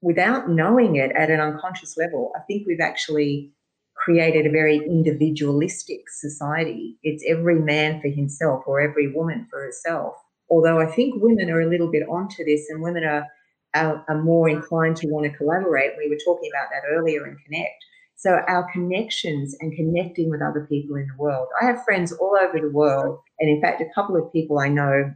Without 0.00 0.48
knowing 0.48 0.96
it 0.96 1.10
at 1.12 1.30
an 1.30 1.40
unconscious 1.40 1.96
level 1.96 2.32
i 2.36 2.40
think 2.46 2.66
we've 2.66 2.80
actually 2.80 3.52
created 4.08 4.46
a 4.46 4.50
very 4.50 4.78
individualistic 4.78 6.08
society. 6.08 6.96
It's 7.02 7.22
every 7.28 7.60
man 7.60 8.00
for 8.00 8.08
himself 8.08 8.62
or 8.66 8.80
every 8.80 9.12
woman 9.12 9.46
for 9.50 9.60
herself. 9.60 10.14
Although 10.48 10.80
I 10.80 10.86
think 10.86 11.22
women 11.22 11.50
are 11.50 11.60
a 11.60 11.68
little 11.68 11.90
bit 11.90 12.08
onto 12.08 12.42
this 12.42 12.70
and 12.70 12.80
women 12.80 13.04
are, 13.04 13.26
are, 13.74 14.02
are 14.08 14.22
more 14.22 14.48
inclined 14.48 14.96
to 14.96 15.08
want 15.08 15.30
to 15.30 15.36
collaborate. 15.36 15.92
We 15.98 16.08
were 16.08 16.16
talking 16.24 16.50
about 16.50 16.70
that 16.70 16.88
earlier 16.90 17.24
and 17.24 17.36
connect. 17.44 17.84
So 18.16 18.40
our 18.48 18.66
connections 18.72 19.54
and 19.60 19.76
connecting 19.76 20.30
with 20.30 20.40
other 20.40 20.66
people 20.70 20.96
in 20.96 21.06
the 21.06 21.22
world. 21.22 21.48
I 21.60 21.66
have 21.66 21.84
friends 21.84 22.10
all 22.10 22.34
over 22.42 22.58
the 22.58 22.72
world. 22.72 23.20
And 23.40 23.50
in 23.50 23.60
fact, 23.60 23.82
a 23.82 23.94
couple 23.94 24.16
of 24.16 24.32
people 24.32 24.58
I 24.58 24.68
know, 24.68 25.12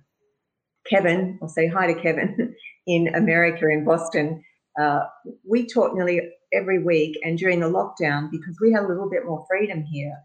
Kevin, 0.86 1.38
I'll 1.40 1.48
say 1.48 1.66
hi 1.66 1.86
to 1.86 1.98
Kevin 1.98 2.54
in 2.86 3.08
America, 3.14 3.64
in 3.68 3.86
Boston. 3.86 4.44
Uh, 4.80 5.00
we 5.48 5.66
talk 5.66 5.94
nearly 5.94 6.20
every 6.52 6.82
week. 6.82 7.18
And 7.22 7.38
during 7.38 7.60
the 7.60 7.66
lockdown, 7.70 8.30
because 8.30 8.58
we 8.60 8.72
had 8.72 8.84
a 8.84 8.88
little 8.88 9.10
bit 9.10 9.26
more 9.26 9.44
freedom 9.48 9.82
here, 9.84 10.16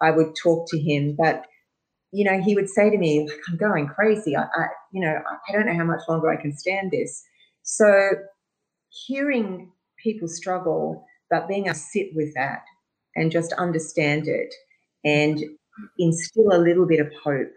I 0.00 0.10
would 0.10 0.34
talk 0.36 0.68
to 0.70 0.78
him. 0.78 1.16
But 1.18 1.44
you 2.12 2.24
know, 2.24 2.40
he 2.40 2.54
would 2.54 2.68
say 2.68 2.90
to 2.90 2.98
me, 2.98 3.28
I'm 3.48 3.56
going 3.56 3.88
crazy. 3.88 4.36
I, 4.36 4.42
I, 4.42 4.66
you 4.92 5.00
know, 5.00 5.18
I 5.48 5.52
don't 5.52 5.66
know 5.66 5.76
how 5.76 5.84
much 5.84 6.02
longer 6.08 6.30
I 6.30 6.40
can 6.40 6.56
stand 6.56 6.90
this. 6.90 7.24
So 7.62 8.10
hearing 8.90 9.72
people 10.02 10.28
struggle, 10.28 11.06
but 11.30 11.48
being 11.48 11.66
able 11.66 11.74
to 11.74 11.80
sit 11.80 12.08
with 12.14 12.34
that 12.34 12.62
and 13.16 13.30
just 13.30 13.52
understand 13.54 14.28
it 14.28 14.54
and 15.04 15.42
instill 15.98 16.52
a 16.52 16.58
little 16.58 16.86
bit 16.86 17.00
of 17.00 17.10
hope 17.24 17.52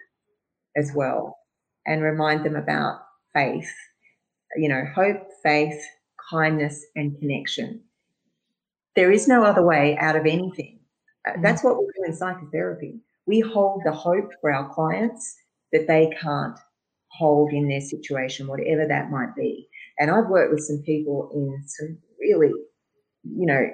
as 0.77 0.91
well 0.95 1.37
and 1.85 2.01
remind 2.01 2.45
them 2.45 2.55
about 2.55 3.01
faith, 3.33 3.71
you 4.55 4.69
know, 4.69 4.83
hope, 4.95 5.27
faith, 5.43 5.81
kindness, 6.29 6.85
and 6.95 7.17
connection. 7.19 7.81
There 8.95 9.11
is 9.11 9.27
no 9.27 9.43
other 9.43 9.63
way 9.63 9.97
out 9.97 10.15
of 10.15 10.25
anything. 10.25 10.79
Mm-hmm. 11.27 11.41
That's 11.41 11.63
what 11.63 11.77
we 11.77 11.85
do 11.85 12.05
in 12.05 12.15
psychotherapy. 12.15 12.99
We 13.27 13.39
hold 13.39 13.81
the 13.83 13.91
hope 13.91 14.31
for 14.41 14.51
our 14.51 14.73
clients 14.73 15.35
that 15.71 15.87
they 15.87 16.11
can't 16.21 16.57
hold 17.11 17.51
in 17.51 17.67
their 17.67 17.81
situation, 17.81 18.47
whatever 18.47 18.87
that 18.87 19.11
might 19.11 19.35
be. 19.35 19.67
And 19.99 20.11
I've 20.11 20.27
worked 20.27 20.53
with 20.53 20.63
some 20.63 20.81
people 20.85 21.29
in 21.33 21.63
some 21.67 21.97
really, 22.19 22.51
you 23.23 23.45
know, 23.45 23.69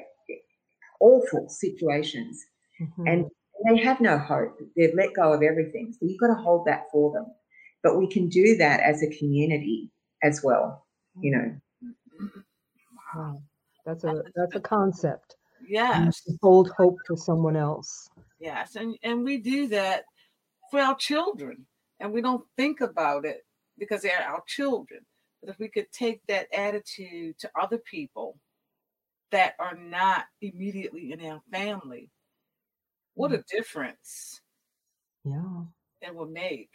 awful 1.00 1.50
situations 1.50 2.44
mm-hmm. 2.80 3.08
and 3.08 3.26
they 3.68 3.78
have 3.84 4.02
no 4.02 4.18
hope. 4.18 4.58
They've 4.76 4.94
let 4.96 5.14
go 5.14 5.34
of 5.34 5.42
everything. 5.44 5.94
So 5.94 6.06
you've 6.06 6.20
got 6.20 6.28
to 6.28 6.42
hold 6.42 6.66
that 6.68 6.86
for 6.92 7.12
them. 7.12 7.26
But 7.84 7.98
we 7.98 8.08
can 8.08 8.30
do 8.30 8.58
that 8.58 8.80
as 8.80 9.02
a 9.02 9.18
community 9.18 9.92
as 10.24 10.42
well, 10.44 10.86
you 11.20 11.32
know. 11.32 11.56
Wow. 13.16 13.42
That's 13.86 14.04
a 14.04 14.24
that's 14.36 14.56
a 14.56 14.60
concept. 14.60 15.36
Yes. 15.68 16.22
Hold 16.42 16.72
hope 16.78 16.98
for 17.08 17.16
someone 17.16 17.56
else. 17.56 18.10
Yes, 18.40 18.76
and 18.76 18.98
and 19.04 19.24
we 19.24 19.38
do 19.38 19.68
that 19.70 20.04
for 20.70 20.80
our 20.80 20.96
children, 20.96 21.66
and 22.00 22.12
we 22.12 22.22
don't 22.22 22.46
think 22.58 22.82
about 22.82 23.26
it 23.26 23.42
because 23.78 24.02
they're 24.02 24.26
our 24.28 24.44
children. 24.48 25.02
But 25.42 25.50
if 25.50 25.60
we 25.60 25.70
could 25.70 25.92
take 25.92 26.22
that 26.28 26.48
attitude 26.54 27.38
to 27.40 27.50
other 27.60 27.80
people 27.80 28.38
that 29.32 29.56
are 29.60 29.76
not 29.76 30.26
immediately 30.42 31.12
in 31.12 31.26
our 31.26 31.42
family, 31.52 32.10
what 33.16 33.34
a 33.34 33.40
mm. 33.40 33.46
difference! 33.48 34.42
Yeah, 35.24 35.64
it 36.02 36.14
will 36.14 36.28
make. 36.28 36.70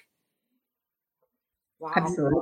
Wow. 1.78 1.92
Absolutely 1.94 2.40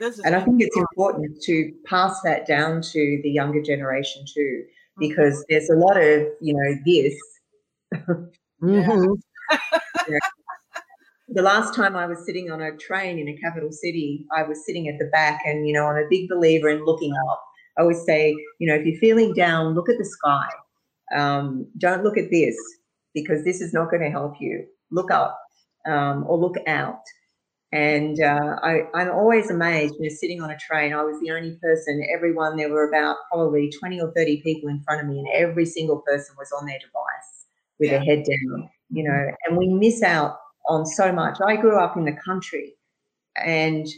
and 0.00 0.34
I 0.34 0.40
think 0.40 0.60
it's 0.60 0.76
important 0.76 1.40
to 1.42 1.72
pass 1.86 2.20
that 2.22 2.46
down 2.46 2.82
to 2.82 3.20
the 3.22 3.30
younger 3.30 3.62
generation 3.62 4.24
too, 4.26 4.62
mm-hmm. 4.64 5.00
because 5.08 5.34
mm-hmm. 5.34 5.42
there's 5.48 5.70
a 5.70 5.76
lot 5.76 5.96
of, 5.96 6.26
you 6.40 6.54
know, 6.54 6.74
this. 6.84 7.14
mm-hmm. 8.62 9.12
yeah. 10.08 10.18
The 11.28 11.42
last 11.42 11.74
time 11.74 11.96
I 11.96 12.06
was 12.06 12.24
sitting 12.26 12.50
on 12.50 12.60
a 12.60 12.76
train 12.76 13.18
in 13.18 13.28
a 13.28 13.36
capital 13.38 13.72
city, 13.72 14.26
I 14.36 14.42
was 14.42 14.64
sitting 14.66 14.88
at 14.88 14.98
the 14.98 15.06
back, 15.06 15.40
and 15.44 15.66
you 15.66 15.72
know, 15.72 15.86
I'm 15.86 15.96
a 15.96 16.08
big 16.08 16.28
believer 16.28 16.68
in 16.68 16.84
looking 16.84 17.12
up. 17.30 17.42
I 17.78 17.82
always 17.82 18.04
say, 18.04 18.36
you 18.58 18.68
know, 18.68 18.74
if 18.74 18.86
you're 18.86 19.00
feeling 19.00 19.32
down, 19.32 19.74
look 19.74 19.88
at 19.88 19.98
the 19.98 20.04
sky. 20.04 20.46
Um, 21.14 21.66
don't 21.78 22.04
look 22.04 22.16
at 22.18 22.30
this 22.30 22.56
because 23.14 23.44
this 23.44 23.60
is 23.60 23.72
not 23.72 23.90
going 23.90 24.02
to 24.02 24.10
help 24.10 24.34
you. 24.40 24.66
Look 24.90 25.10
up 25.10 25.38
um, 25.86 26.24
or 26.28 26.38
look 26.38 26.56
out. 26.66 27.00
And 27.74 28.20
uh, 28.20 28.54
I, 28.62 28.82
am 28.94 29.10
always 29.10 29.50
amazed, 29.50 29.96
you 29.98 30.08
know, 30.08 30.14
sitting 30.14 30.40
on 30.40 30.48
a 30.48 30.56
train, 30.56 30.92
I 30.92 31.02
was 31.02 31.18
the 31.20 31.32
only 31.32 31.58
person, 31.60 32.06
everyone, 32.14 32.56
there 32.56 32.70
were 32.70 32.88
about 32.88 33.16
probably 33.32 33.68
20 33.68 34.00
or 34.00 34.12
30 34.12 34.42
people 34.42 34.68
in 34.68 34.80
front 34.84 35.00
of 35.00 35.08
me, 35.08 35.18
and 35.18 35.26
every 35.34 35.66
single 35.66 36.00
person 36.06 36.36
was 36.38 36.52
on 36.52 36.66
their 36.66 36.78
device 36.78 37.46
with 37.80 37.90
yeah. 37.90 37.98
their 37.98 38.04
head 38.04 38.24
down, 38.24 38.70
you 38.90 39.02
know, 39.02 39.26
and 39.44 39.56
we 39.56 39.66
miss 39.66 40.04
out 40.04 40.36
on 40.68 40.86
so 40.86 41.10
much. 41.10 41.38
I 41.44 41.56
grew 41.56 41.76
up 41.76 41.96
in 41.96 42.04
the 42.04 42.16
country 42.24 42.74
and 43.44 43.88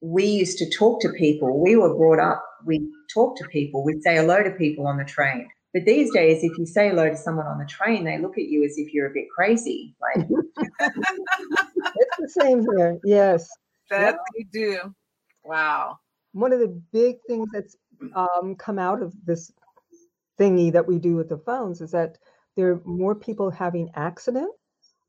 we 0.00 0.24
used 0.24 0.56
to 0.58 0.70
talk 0.70 1.02
to 1.02 1.10
people. 1.10 1.62
We 1.62 1.76
were 1.76 1.94
brought 1.94 2.20
up, 2.20 2.42
we 2.64 2.88
talk 3.12 3.36
to 3.36 3.44
people, 3.48 3.84
we'd 3.84 4.02
say 4.02 4.16
hello 4.16 4.42
to 4.42 4.50
people 4.52 4.86
on 4.86 4.96
the 4.96 5.04
train. 5.04 5.46
But 5.74 5.86
these 5.86 6.12
days, 6.12 6.44
if 6.44 6.56
you 6.56 6.66
say 6.66 6.90
hello 6.90 7.10
to 7.10 7.16
someone 7.16 7.48
on 7.48 7.58
the 7.58 7.66
train, 7.66 8.04
they 8.04 8.16
look 8.18 8.38
at 8.38 8.44
you 8.44 8.64
as 8.64 8.78
if 8.78 8.94
you're 8.94 9.08
a 9.08 9.12
bit 9.12 9.26
crazy. 9.28 9.96
Like 10.00 10.28
it's 10.80 12.16
the 12.16 12.28
same 12.28 12.64
here. 12.76 13.00
Yes, 13.04 13.50
that 13.90 14.16
we 14.36 14.44
do. 14.44 14.94
Wow. 15.42 15.98
One 16.30 16.52
of 16.52 16.60
the 16.60 16.80
big 16.92 17.16
things 17.26 17.48
that's 17.52 17.76
um, 18.14 18.54
come 18.56 18.78
out 18.78 19.02
of 19.02 19.14
this 19.26 19.50
thingy 20.38 20.72
that 20.72 20.86
we 20.86 21.00
do 21.00 21.16
with 21.16 21.28
the 21.28 21.38
phones 21.38 21.80
is 21.80 21.90
that 21.90 22.18
there 22.56 22.70
are 22.70 22.80
more 22.84 23.16
people 23.16 23.50
having 23.50 23.90
accidents 23.96 24.54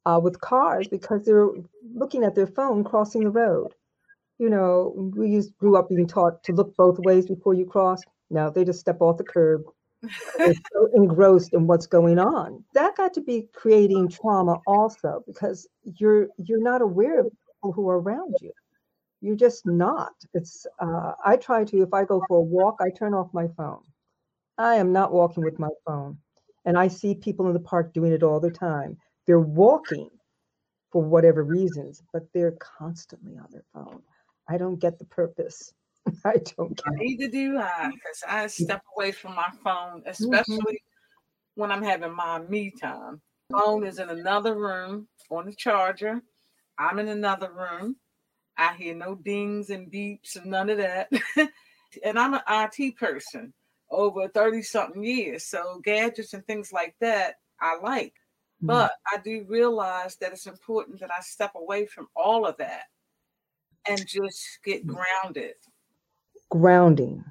uh, 0.07 0.19
with 0.21 0.41
cars 0.41 0.87
because 0.87 1.23
they're 1.25 1.49
looking 1.93 2.23
at 2.23 2.33
their 2.33 2.47
phone 2.47 2.83
crossing 2.83 3.23
the 3.23 3.29
road. 3.29 3.71
You 4.39 4.49
know, 4.49 5.11
we 5.15 5.29
used, 5.29 5.55
grew 5.57 5.77
up 5.77 5.89
being 5.89 6.07
taught 6.07 6.43
to 6.45 6.53
look 6.53 6.75
both 6.75 6.97
ways 6.99 7.27
before 7.27 7.53
you 7.53 7.67
cross. 7.67 8.01
Now 8.31 8.49
they 8.49 8.65
just 8.65 8.79
step 8.79 8.97
off 8.99 9.17
the 9.17 9.23
curb 9.23 9.61
they're 9.61 9.74
so 10.73 10.89
engrossed 10.95 11.53
in 11.53 11.67
what's 11.67 11.87
going 11.87 12.19
on. 12.19 12.63
That 12.73 12.95
got 12.95 13.13
to 13.15 13.21
be 13.21 13.47
creating 13.53 14.09
trauma 14.09 14.61
also 14.65 15.23
because 15.27 15.67
you're 15.83 16.27
you're 16.37 16.61
not 16.61 16.81
aware 16.81 17.19
of 17.21 17.25
people 17.25 17.71
who 17.71 17.89
are 17.89 17.99
around 17.99 18.35
you. 18.41 18.51
You're 19.21 19.35
just 19.35 19.65
not. 19.65 20.13
It's 20.33 20.65
uh, 20.79 21.13
I 21.23 21.37
try 21.37 21.63
to 21.65 21.81
if 21.81 21.93
I 21.93 22.03
go 22.05 22.23
for 22.27 22.37
a 22.37 22.41
walk, 22.41 22.77
I 22.81 22.89
turn 22.89 23.13
off 23.13 23.33
my 23.33 23.47
phone. 23.57 23.81
I 24.57 24.75
am 24.75 24.91
not 24.91 25.11
walking 25.11 25.43
with 25.43 25.59
my 25.59 25.69
phone. 25.85 26.17
And 26.65 26.77
I 26.77 26.87
see 26.87 27.13
people 27.13 27.47
in 27.47 27.53
the 27.53 27.59
park 27.59 27.93
doing 27.93 28.11
it 28.11 28.23
all 28.23 28.39
the 28.39 28.49
time. 28.49 28.97
They're 29.27 29.39
walking 29.39 30.09
for 30.91 31.01
whatever 31.01 31.43
reasons, 31.43 32.01
but 32.13 32.23
they're 32.33 32.57
constantly 32.59 33.37
on 33.37 33.47
their 33.51 33.65
phone. 33.73 34.01
I 34.49 34.57
don't 34.57 34.79
get 34.79 34.97
the 34.97 35.05
purpose. 35.05 35.73
I 36.25 36.35
don't 36.57 36.75
get 36.75 36.93
Neither 36.93 37.27
do 37.27 37.57
I, 37.57 37.89
because 37.93 38.23
I 38.27 38.47
step 38.47 38.81
away 38.95 39.11
from 39.11 39.35
my 39.35 39.49
phone, 39.63 40.03
especially 40.05 40.57
mm-hmm. 40.57 41.61
when 41.61 41.71
I'm 41.71 41.83
having 41.83 42.13
my 42.13 42.39
me 42.39 42.71
time. 42.79 43.21
Phone 43.51 43.85
is 43.85 43.99
in 43.99 44.09
another 44.09 44.55
room 44.55 45.07
on 45.29 45.45
the 45.45 45.53
charger. 45.53 46.21
I'm 46.77 46.99
in 46.99 47.07
another 47.07 47.51
room. 47.51 47.97
I 48.57 48.73
hear 48.75 48.95
no 48.95 49.15
dings 49.15 49.69
and 49.69 49.91
beeps 49.91 50.35
and 50.35 50.47
none 50.47 50.69
of 50.69 50.77
that. 50.77 51.09
and 52.03 52.17
I'm 52.17 52.33
an 52.33 52.41
IT 52.49 52.97
person 52.97 53.53
over 53.91 54.27
30 54.27 54.61
something 54.63 55.03
years. 55.03 55.45
So 55.45 55.79
gadgets 55.83 56.33
and 56.33 56.45
things 56.45 56.71
like 56.73 56.95
that, 57.01 57.35
I 57.61 57.77
like. 57.81 58.13
Mm-hmm. 58.63 58.67
But 58.67 58.91
I 59.11 59.17
do 59.23 59.45
realize 59.47 60.15
that 60.17 60.31
it's 60.31 60.47
important 60.47 60.99
that 61.01 61.11
I 61.11 61.21
step 61.21 61.51
away 61.55 61.85
from 61.85 62.07
all 62.15 62.45
of 62.45 62.57
that 62.57 62.83
and 63.87 64.07
just 64.07 64.59
get 64.63 64.85
mm. 64.85 64.95
grounded. 64.95 65.53
Grounding. 66.55 67.23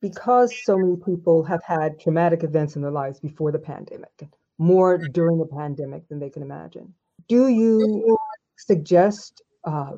Because 0.00 0.52
so 0.64 0.76
many 0.76 0.96
people 0.96 1.44
have 1.44 1.62
had 1.64 1.98
traumatic 2.00 2.42
events 2.42 2.76
in 2.76 2.82
their 2.82 2.90
lives 2.90 3.20
before 3.20 3.52
the 3.52 3.58
pandemic, 3.58 4.28
more 4.58 4.98
during 4.98 5.38
the 5.38 5.46
pandemic 5.46 6.08
than 6.08 6.18
they 6.18 6.30
can 6.30 6.42
imagine. 6.42 6.92
Do 7.28 7.48
you 7.48 8.18
suggest 8.56 9.42
uh, 9.64 9.92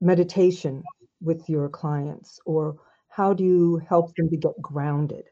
meditation 0.00 0.82
with 1.20 1.48
your 1.48 1.68
clients, 1.68 2.40
or 2.44 2.76
how 3.08 3.32
do 3.32 3.44
you 3.44 3.80
help 3.88 4.14
them 4.16 4.28
to 4.30 4.36
get 4.36 4.60
grounded? 4.60 5.24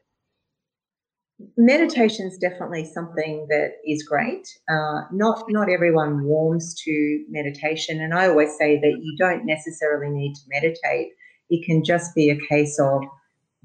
meditation 1.57 2.27
is 2.27 2.37
definitely 2.37 2.85
something 2.85 3.45
that 3.49 3.73
is 3.85 4.03
great. 4.03 4.47
Uh, 4.69 5.01
not 5.11 5.43
not 5.49 5.69
everyone 5.69 6.23
warms 6.23 6.75
to 6.83 7.25
meditation, 7.29 8.01
and 8.01 8.13
I 8.13 8.27
always 8.27 8.57
say 8.57 8.79
that 8.79 8.99
you 9.01 9.15
don't 9.17 9.45
necessarily 9.45 10.09
need 10.09 10.33
to 10.35 10.41
meditate. 10.47 11.09
It 11.49 11.65
can 11.65 11.83
just 11.83 12.15
be 12.15 12.29
a 12.29 12.47
case 12.47 12.79
of 12.79 13.01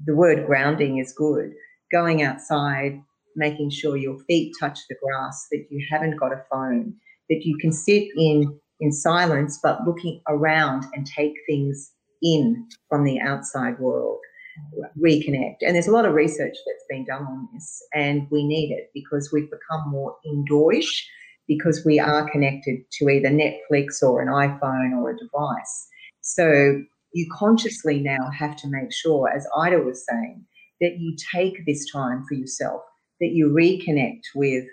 the 0.05 0.15
word 0.15 0.45
grounding 0.45 0.97
is 0.97 1.13
good. 1.13 1.53
Going 1.91 2.23
outside, 2.23 3.01
making 3.35 3.69
sure 3.69 3.97
your 3.97 4.19
feet 4.25 4.53
touch 4.59 4.79
the 4.89 4.95
grass, 5.03 5.47
that 5.51 5.65
you 5.69 5.85
haven't 5.89 6.17
got 6.17 6.33
a 6.33 6.43
phone, 6.51 6.93
that 7.29 7.45
you 7.45 7.57
can 7.57 7.71
sit 7.71 8.07
in 8.15 8.59
in 8.81 8.91
silence, 8.91 9.57
but 9.63 9.85
looking 9.85 10.21
around 10.27 10.85
and 10.93 11.05
take 11.05 11.33
things 11.47 11.93
in 12.21 12.67
from 12.89 13.05
the 13.05 13.19
outside 13.21 13.79
world 13.79 14.19
reconnect. 15.01 15.57
And 15.61 15.75
there's 15.75 15.87
a 15.87 15.91
lot 15.91 16.05
of 16.05 16.13
research 16.13 16.55
that's 16.65 16.85
been 16.89 17.05
done 17.05 17.23
on 17.23 17.47
this, 17.53 17.81
and 17.93 18.27
we 18.31 18.45
need 18.45 18.71
it 18.71 18.89
because 18.93 19.31
we've 19.31 19.49
become 19.49 19.89
more 19.89 20.15
indoorish 20.25 21.03
because 21.47 21.83
we 21.85 21.99
are 21.99 22.29
connected 22.31 22.79
to 22.91 23.09
either 23.09 23.29
Netflix 23.29 24.01
or 24.01 24.21
an 24.21 24.27
iPhone 24.27 24.97
or 24.97 25.11
a 25.11 25.17
device. 25.17 25.87
So 26.21 26.81
you 27.15 27.27
consciously 27.31 27.99
now 27.99 28.29
have 28.37 28.55
to 28.57 28.67
make 28.67 28.93
sure, 28.93 29.29
as 29.29 29.47
Ida 29.57 29.79
was 29.79 30.05
saying, 30.09 30.45
that 30.81 30.97
you 30.99 31.15
take 31.33 31.65
this 31.65 31.89
time 31.91 32.23
for 32.27 32.35
yourself, 32.35 32.81
that 33.21 33.31
you 33.31 33.49
reconnect 33.49 34.21
with, 34.35 34.65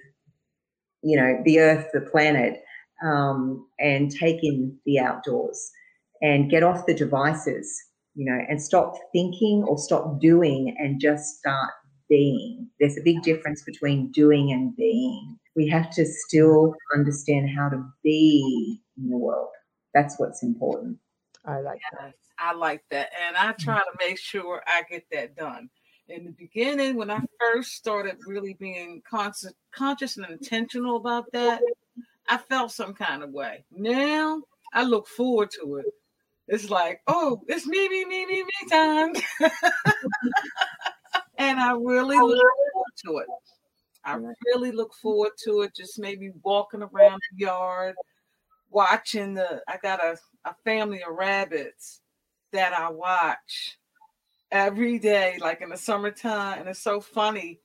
you 1.02 1.16
know, 1.16 1.40
the 1.44 1.60
earth, 1.60 1.86
the 1.92 2.00
planet, 2.00 2.62
um, 3.04 3.66
and 3.78 4.10
take 4.10 4.42
in 4.42 4.76
the 4.86 4.98
outdoors 4.98 5.70
and 6.20 6.50
get 6.50 6.62
off 6.62 6.86
the 6.86 6.94
devices 6.94 7.72
you 8.14 8.24
know, 8.24 8.38
and 8.48 8.62
stop 8.62 8.94
thinking 9.12 9.64
or 9.66 9.78
stop 9.78 10.20
doing 10.20 10.74
and 10.78 11.00
just 11.00 11.38
start 11.38 11.70
being. 12.08 12.68
There's 12.78 12.98
a 12.98 13.02
big 13.02 13.22
difference 13.22 13.62
between 13.62 14.10
doing 14.12 14.52
and 14.52 14.76
being. 14.76 15.38
We 15.56 15.68
have 15.68 15.90
to 15.92 16.04
still 16.04 16.74
understand 16.94 17.50
how 17.56 17.68
to 17.70 17.84
be 18.02 18.80
in 18.98 19.08
the 19.08 19.16
world. 19.16 19.48
That's 19.94 20.18
what's 20.18 20.42
important. 20.42 20.98
I 21.44 21.60
like 21.60 21.80
that. 21.98 22.14
I 22.42 22.54
like 22.54 22.82
that. 22.90 23.10
And 23.26 23.36
I 23.36 23.52
try 23.52 23.78
to 23.78 24.06
make 24.06 24.18
sure 24.18 24.62
I 24.66 24.82
get 24.90 25.04
that 25.12 25.36
done. 25.36 25.70
In 26.08 26.24
the 26.24 26.32
beginning, 26.32 26.96
when 26.96 27.10
I 27.10 27.20
first 27.38 27.72
started 27.72 28.16
really 28.26 28.54
being 28.54 29.02
conscious, 29.08 29.52
conscious 29.70 30.16
and 30.16 30.26
intentional 30.26 30.96
about 30.96 31.30
that, 31.32 31.62
I 32.28 32.38
felt 32.38 32.72
some 32.72 32.94
kind 32.94 33.22
of 33.22 33.30
way. 33.30 33.64
Now 33.70 34.42
I 34.74 34.82
look 34.82 35.06
forward 35.06 35.50
to 35.60 35.76
it 35.76 35.86
it's 36.52 36.68
like, 36.68 37.00
oh, 37.06 37.40
it's 37.48 37.66
me, 37.66 37.88
me, 37.88 38.04
me, 38.04 38.26
me, 38.26 38.42
me 38.42 38.68
time. 38.68 39.14
and 41.38 41.58
I 41.58 41.72
really 41.72 42.18
look 42.18 42.44
forward 42.72 42.92
to 43.06 43.18
it. 43.18 43.26
I 44.04 44.18
really 44.46 44.70
look 44.70 44.92
forward 45.00 45.30
to 45.44 45.62
it. 45.62 45.74
Just 45.74 45.98
maybe 45.98 46.30
walking 46.42 46.82
around 46.82 47.22
the 47.30 47.38
yard, 47.38 47.94
watching 48.70 49.32
the. 49.32 49.62
I 49.66 49.78
got 49.78 50.04
a, 50.04 50.18
a 50.44 50.54
family 50.62 51.02
of 51.02 51.16
rabbits 51.16 52.01
that 52.52 52.72
I 52.72 52.90
watch 52.90 53.78
every 54.50 54.98
day, 54.98 55.38
like 55.40 55.60
in 55.62 55.70
the 55.70 55.76
summertime. 55.76 56.60
And 56.60 56.68
it's 56.68 56.82
so 56.82 57.00
funny. 57.00 57.60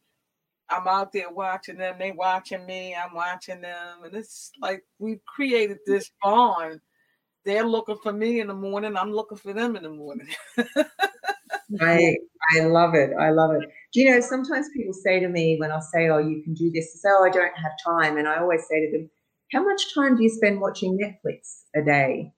I'm 0.69 0.87
out 0.87 1.13
there 1.13 1.29
watching 1.29 1.77
them, 1.77 1.95
they 1.99 2.11
watching 2.11 2.65
me, 2.65 2.95
I'm 2.95 3.13
watching 3.13 3.61
them. 3.61 4.03
And 4.03 4.13
it's 4.15 4.51
like 4.61 4.83
we've 4.99 5.23
created 5.25 5.79
this 5.85 6.11
bond 6.21 6.81
they're 7.47 7.65
looking 7.65 7.97
for 8.03 8.11
me 8.11 8.41
in 8.41 8.47
the 8.47 8.53
morning. 8.53 8.97
I'm 8.97 9.13
looking 9.13 9.37
for 9.37 9.53
them 9.53 9.77
in 9.77 9.83
the 9.83 9.89
morning. 9.89 10.27
I 11.81 12.15
I 12.55 12.59
love 12.61 12.93
it. 12.93 13.11
I 13.19 13.29
love 13.31 13.51
it. 13.55 13.69
Do 13.93 14.01
you 14.01 14.11
know 14.11 14.19
sometimes 14.19 14.67
people 14.75 14.93
say 14.93 15.19
to 15.21 15.29
me 15.29 15.57
when 15.57 15.71
I 15.71 15.79
say, 15.79 16.09
"Oh, 16.09 16.17
you 16.17 16.43
can 16.43 16.53
do 16.53 16.69
this," 16.71 16.93
they 16.93 16.97
say, 16.97 17.09
"Oh, 17.09 17.23
I 17.23 17.29
don't 17.29 17.57
have 17.57 17.71
time," 17.85 18.17
and 18.17 18.27
I 18.27 18.39
always 18.39 18.67
say 18.69 18.85
to 18.85 18.91
them, 18.91 19.09
"How 19.53 19.63
much 19.63 19.93
time 19.93 20.17
do 20.17 20.23
you 20.23 20.29
spend 20.29 20.59
watching 20.59 20.97
Netflix 20.97 21.63
a 21.75 21.81
day?" 21.83 22.33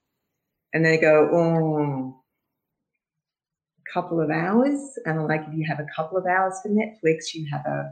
And 0.74 0.86
they 0.86 0.98
go, 1.00 1.30
"Oh, 1.32 2.19
couple 3.94 4.22
of 4.22 4.30
hours." 4.30 4.80
And 5.06 5.26
like, 5.26 5.42
"If 5.48 5.54
you 5.54 5.66
have 5.68 5.80
a 5.80 5.88
couple 5.96 6.18
of 6.18 6.26
hours 6.26 6.60
for 6.62 6.70
Netflix, 6.70 7.34
you 7.34 7.48
have 7.52 7.66
a 7.66 7.92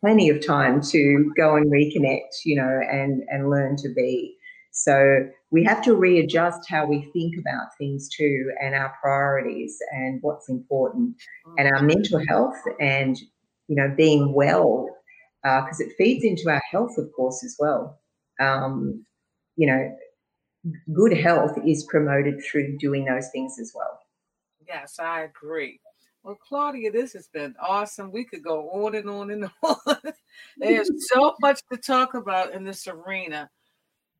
plenty 0.00 0.28
of 0.28 0.44
time 0.44 0.80
to 0.80 1.32
go 1.36 1.56
and 1.56 1.70
reconnect, 1.70 2.44
you 2.44 2.56
know, 2.56 2.80
and 2.90 3.22
and 3.30 3.50
learn 3.50 3.76
to 3.76 3.88
be." 3.88 4.36
So 4.72 5.28
we 5.50 5.62
have 5.64 5.82
to 5.82 5.94
readjust 5.94 6.68
how 6.68 6.86
we 6.86 7.02
think 7.12 7.34
about 7.38 7.68
things 7.76 8.08
too 8.08 8.50
and 8.60 8.74
our 8.74 8.92
priorities 9.00 9.76
and 9.92 10.18
what's 10.22 10.48
important 10.48 11.14
and 11.58 11.68
our 11.68 11.82
mental 11.82 12.20
health 12.26 12.56
and 12.80 13.18
you 13.68 13.76
know 13.76 13.92
being 13.94 14.32
well 14.32 14.88
because 15.42 15.80
uh, 15.80 15.84
it 15.84 15.92
feeds 15.98 16.24
into 16.24 16.50
our 16.50 16.62
health 16.70 16.96
of 16.96 17.12
course 17.14 17.44
as 17.44 17.54
well 17.58 18.00
um, 18.40 19.04
you 19.56 19.66
know 19.66 19.94
good 20.94 21.12
health 21.16 21.52
is 21.66 21.84
promoted 21.84 22.42
through 22.42 22.76
doing 22.78 23.04
those 23.04 23.28
things 23.30 23.58
as 23.60 23.72
well 23.74 23.98
yes 24.72 24.98
i 24.98 25.22
agree 25.22 25.78
well 26.22 26.36
claudia 26.36 26.90
this 26.90 27.12
has 27.12 27.28
been 27.28 27.54
awesome 27.60 28.10
we 28.10 28.24
could 28.24 28.42
go 28.42 28.68
on 28.70 28.94
and 28.94 29.08
on 29.08 29.30
and 29.30 29.50
on 29.62 29.76
there's 30.56 30.90
so 31.12 31.34
much 31.40 31.60
to 31.70 31.78
talk 31.78 32.14
about 32.14 32.54
in 32.54 32.64
this 32.64 32.88
arena 32.88 33.48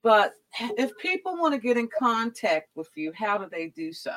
but 0.03 0.35
if 0.77 0.91
people 0.99 1.37
want 1.37 1.55
to 1.55 1.61
get 1.61 1.77
in 1.77 1.89
contact 1.97 2.71
with 2.75 2.89
you, 2.97 3.13
how 3.15 3.39
do 3.39 3.47
they 3.51 3.69
do 3.69 3.93
so? 3.93 4.13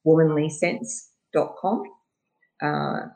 womanlysense.com. 0.06 1.15
Uh, 2.62 3.08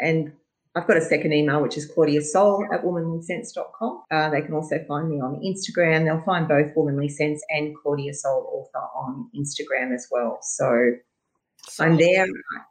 and 0.00 0.32
I've 0.74 0.86
got 0.86 0.96
a 0.96 1.00
second 1.00 1.32
email, 1.32 1.60
which 1.60 1.76
is 1.76 1.86
Claudia 1.86 2.22
Soul 2.22 2.66
at 2.72 2.84
womanlysense.com. 2.84 4.02
Uh, 4.10 4.30
they 4.30 4.42
can 4.42 4.54
also 4.54 4.84
find 4.86 5.08
me 5.08 5.20
on 5.20 5.40
Instagram. 5.44 6.04
They'll 6.04 6.22
find 6.22 6.46
both 6.46 6.70
Womanly 6.76 7.08
Sense 7.08 7.42
and 7.50 7.74
Claudia 7.76 8.14
Soul 8.14 8.48
author 8.52 8.86
on 8.94 9.28
Instagram 9.34 9.94
as 9.94 10.06
well. 10.10 10.38
So 10.42 10.92
I'm 11.80 11.96
there, 11.96 12.26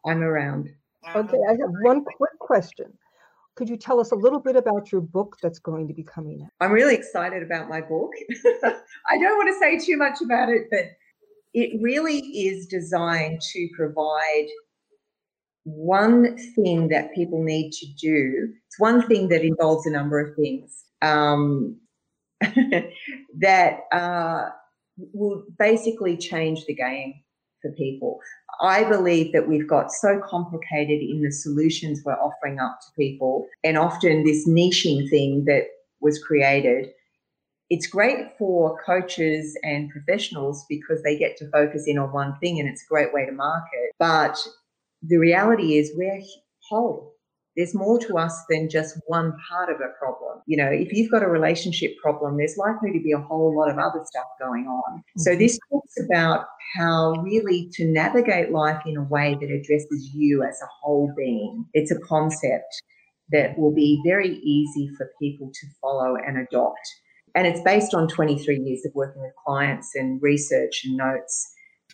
I'm 0.06 0.22
around. 0.22 0.70
Okay, 1.16 1.38
I 1.50 1.52
have 1.52 1.72
one 1.82 2.04
quick 2.04 2.38
question. 2.40 2.98
Could 3.56 3.70
you 3.70 3.78
tell 3.78 4.00
us 4.00 4.12
a 4.12 4.16
little 4.16 4.40
bit 4.40 4.56
about 4.56 4.92
your 4.92 5.02
book 5.02 5.38
that's 5.42 5.60
going 5.60 5.88
to 5.88 5.94
be 5.94 6.04
coming 6.04 6.44
out? 6.44 6.50
I'm 6.62 6.72
really 6.72 6.96
excited 6.96 7.42
about 7.42 7.70
my 7.70 7.82
book. 7.82 8.12
I 8.64 9.18
don't 9.18 9.38
want 9.38 9.50
to 9.50 9.60
say 9.60 9.80
too 9.80 9.98
much 9.98 10.22
about 10.22 10.50
it, 10.50 10.68
but 10.70 10.92
it 11.54 11.82
really 11.82 12.20
is 12.20 12.68
designed 12.68 13.42
to 13.54 13.70
provide 13.76 14.48
one 15.68 16.38
thing 16.56 16.88
that 16.88 17.14
people 17.14 17.44
need 17.44 17.72
to 17.74 17.86
do, 18.00 18.54
it's 18.68 18.80
one 18.80 19.06
thing 19.06 19.28
that 19.28 19.44
involves 19.44 19.86
a 19.86 19.92
number 19.92 20.18
of 20.18 20.34
things 20.34 20.86
um, 21.02 21.76
that 22.42 23.80
uh, 23.92 24.46
will 25.14 25.44
basically 25.60 26.16
change 26.16 26.66
the 26.66 26.74
game 26.74 27.16
for 27.62 27.70
people. 27.74 28.22
I 28.62 28.86
believe 28.86 29.34
that 29.34 29.50
we've 29.50 29.68
got 29.68 29.92
so 29.92 30.22
complicated 30.24 31.02
in 31.02 31.22
the 31.22 31.34
solutions 31.34 32.02
we're 32.06 32.14
offering 32.14 32.60
up 32.60 32.80
to 32.80 32.88
people, 32.98 33.46
and 33.66 33.78
often 33.78 34.24
this 34.24 34.48
niching 34.48 35.10
thing 35.10 35.44
that 35.46 35.66
was 36.00 36.24
created. 36.24 36.92
It's 37.70 37.88
great 37.88 38.38
for 38.38 38.82
coaches 38.86 39.58
and 39.64 39.90
professionals 39.90 40.66
because 40.70 41.04
they 41.04 41.18
get 41.18 41.36
to 41.38 41.50
focus 41.50 41.86
in 41.88 41.98
on 41.98 42.14
one 42.14 42.38
thing 42.40 42.62
and 42.62 42.70
it's 42.70 42.84
a 42.84 42.88
great 42.88 43.14
way 43.14 43.26
to 43.26 43.34
market. 43.34 43.92
But 44.00 44.40
the 45.08 45.18
reality 45.18 45.78
is, 45.78 45.92
we're 45.96 46.22
whole 46.70 47.18
there's 47.58 47.74
more 47.74 47.98
to 47.98 48.18
us 48.18 48.40
than 48.50 48.70
just 48.70 49.00
one 49.08 49.34
part 49.50 49.70
of 49.70 49.78
a 49.78 49.90
problem. 49.98 50.42
You 50.46 50.58
know, 50.58 50.70
if 50.72 50.94
you've 50.94 51.10
got 51.10 51.24
a 51.24 51.28
relationship 51.28 51.98
problem, 52.02 52.38
there's 52.38 52.56
likely 52.56 52.94
to 52.94 53.04
be 53.04 53.12
a 53.12 53.20
whole 53.20 53.58
lot 53.58 53.70
of 53.70 53.80
other 53.80 54.00
stuff 54.06 54.28
going 54.40 54.68
on. 54.68 55.04
So 55.18 55.32
mm-hmm. 55.32 55.40
this 55.40 55.60
talks 55.70 55.96
about 56.06 56.46
how 56.76 57.14
really 57.24 57.68
to 57.74 57.86
navigate 57.86 58.52
life 58.52 58.84
in 58.86 58.96
a 58.96 59.04
way 59.04 59.36
that 59.42 59.50
addresses 59.50 60.12
you 60.14 60.44
as 60.44 60.62
a 60.62 60.68
whole 60.82 61.12
being. 61.18 61.66
It's 61.74 61.90
a 61.90 62.00
concept 62.00 62.82
that 63.32 63.58
will 63.58 63.74
be 63.74 64.02
very 64.06 64.38
easy 64.38 64.90
for 64.96 65.12
people 65.20 65.52
to 65.52 65.68
follow 65.82 66.16
and 66.16 66.38
adopt. 66.38 66.88
And 67.34 67.48
it's 67.48 67.62
based 67.62 67.96
on 67.96 68.08
23 68.08 68.60
years 68.60 68.86
of 68.86 68.94
working 68.94 69.22
with 69.22 69.34
clients 69.44 69.96
and 69.96 70.22
research 70.22 70.84
and 70.86 70.96
notes 70.96 71.52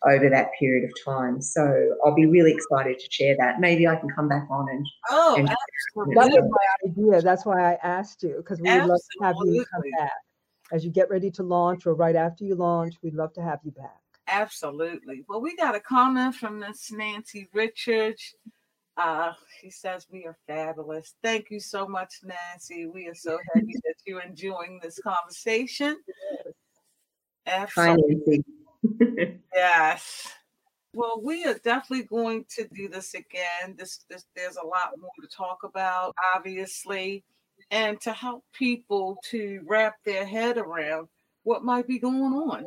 over 0.10 0.30
that 0.30 0.50
period 0.60 0.90
of 0.90 0.92
time. 1.04 1.42
So 1.42 1.96
I'll 2.06 2.16
be 2.16 2.26
really 2.26 2.52
excited 2.52 3.00
to 3.00 3.08
share 3.10 3.36
that. 3.40 3.60
Maybe 3.60 3.88
I 3.88 3.96
can 3.96 4.10
come 4.10 4.28
back 4.28 4.48
on 4.50 4.68
and. 4.70 4.86
Oh, 5.10 5.36
and 5.38 5.48
that 5.48 5.58
was 5.96 6.50
my 6.50 6.90
idea. 6.90 7.22
That's 7.22 7.46
why 7.46 7.74
I 7.74 7.78
asked 7.84 8.24
you 8.24 8.36
because 8.38 8.60
we'd 8.60 8.84
love 8.84 9.00
to 9.00 9.24
have 9.24 9.36
you 9.44 9.66
come 9.72 9.84
back 9.98 10.12
as 10.72 10.84
you 10.84 10.92
get 10.92 11.10
ready 11.10 11.30
to 11.32 11.44
launch 11.44 11.86
or 11.86 11.94
right 11.94 12.16
after 12.16 12.44
you 12.44 12.56
launch. 12.56 12.96
We'd 13.02 13.16
love 13.16 13.34
to 13.34 13.42
have 13.42 13.60
you 13.64 13.72
back. 13.72 14.00
Absolutely. 14.28 15.24
Well, 15.28 15.42
we 15.42 15.56
got 15.56 15.76
a 15.76 15.80
comment 15.80 16.36
from 16.36 16.60
Miss 16.60 16.92
Nancy 16.92 17.50
Richards. 17.54 18.36
Uh, 18.96 19.34
she 19.60 19.70
says 19.70 20.06
we 20.12 20.26
are 20.26 20.38
fabulous. 20.48 21.16
Thank 21.24 21.50
you 21.50 21.60
so 21.60 21.88
much, 21.88 22.14
Nancy. 22.24 22.86
We 22.86 23.08
are 23.08 23.16
so 23.16 23.40
happy 23.54 23.74
that 23.84 23.96
you're 24.06 24.22
enjoying 24.22 24.80
this 24.82 25.00
conversation. 25.00 25.98
Absolutely. 27.46 28.44
yes. 29.56 30.30
Well, 30.94 31.20
we 31.24 31.46
are 31.46 31.56
definitely 31.56 32.06
going 32.06 32.46
to 32.56 32.68
do 32.74 32.88
this 32.88 33.16
again. 33.16 33.76
This, 33.78 34.06
this, 34.10 34.26
there's 34.36 34.58
a 34.58 34.66
lot 34.66 34.92
more 35.00 35.10
to 35.22 35.28
talk 35.28 35.64
about, 35.64 36.14
obviously, 36.36 37.24
and 37.72 38.00
to 38.02 38.14
help 38.14 38.44
people 38.54 39.18
to 39.32 39.62
wrap 39.66 39.96
their 40.06 40.26
head 40.26 40.58
around 40.58 41.08
what 41.44 41.64
might 41.64 41.88
be 41.88 41.98
going 41.98 42.34
on. 42.34 42.66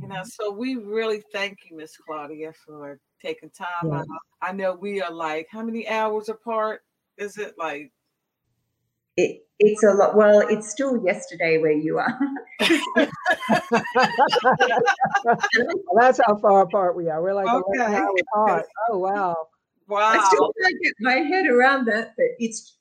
You 0.00 0.08
know, 0.08 0.16
mm-hmm. 0.16 0.24
so 0.24 0.50
we 0.50 0.76
really 0.76 1.22
thank 1.32 1.58
you, 1.68 1.76
Miss 1.76 1.96
Claudia, 1.96 2.52
for 2.64 2.98
taking 3.22 3.50
time 3.50 3.90
yeah. 3.90 4.02
I 4.42 4.52
know 4.52 4.74
we 4.74 5.00
are 5.00 5.12
like 5.12 5.48
how 5.50 5.62
many 5.62 5.88
hours 5.88 6.28
apart? 6.28 6.82
Is 7.16 7.38
it 7.38 7.54
like 7.58 7.92
it, 9.16 9.46
it's 9.58 9.82
a 9.82 9.92
lot. 9.92 10.16
Well, 10.16 10.40
it's 10.40 10.70
still 10.70 11.02
yesterday 11.02 11.58
where 11.58 11.72
you 11.72 11.98
are. 11.98 12.18
well, 12.96 13.08
that's 15.96 16.20
how 16.24 16.36
far 16.36 16.62
apart 16.62 16.96
we 16.96 17.08
are. 17.08 17.22
We're 17.22 17.34
like 17.34 17.48
okay. 17.48 17.86
11 17.86 18.08
apart. 18.34 18.66
Oh, 18.90 18.98
wow. 18.98 19.48
Wow. 19.88 19.98
I 20.00 20.24
still 20.28 20.52
can't 20.62 20.74
get 20.82 20.92
my 21.00 21.14
head 21.14 21.46
around 21.46 21.86
that, 21.86 22.12
but 22.16 22.26
it's 22.38 22.76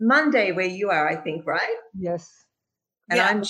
Monday 0.00 0.52
where 0.52 0.66
you 0.66 0.90
are, 0.90 1.08
I 1.08 1.16
think, 1.16 1.46
right? 1.46 1.76
Yes. 1.96 2.28
And 3.10 3.18
yeah. 3.18 3.28
I'm 3.28 3.42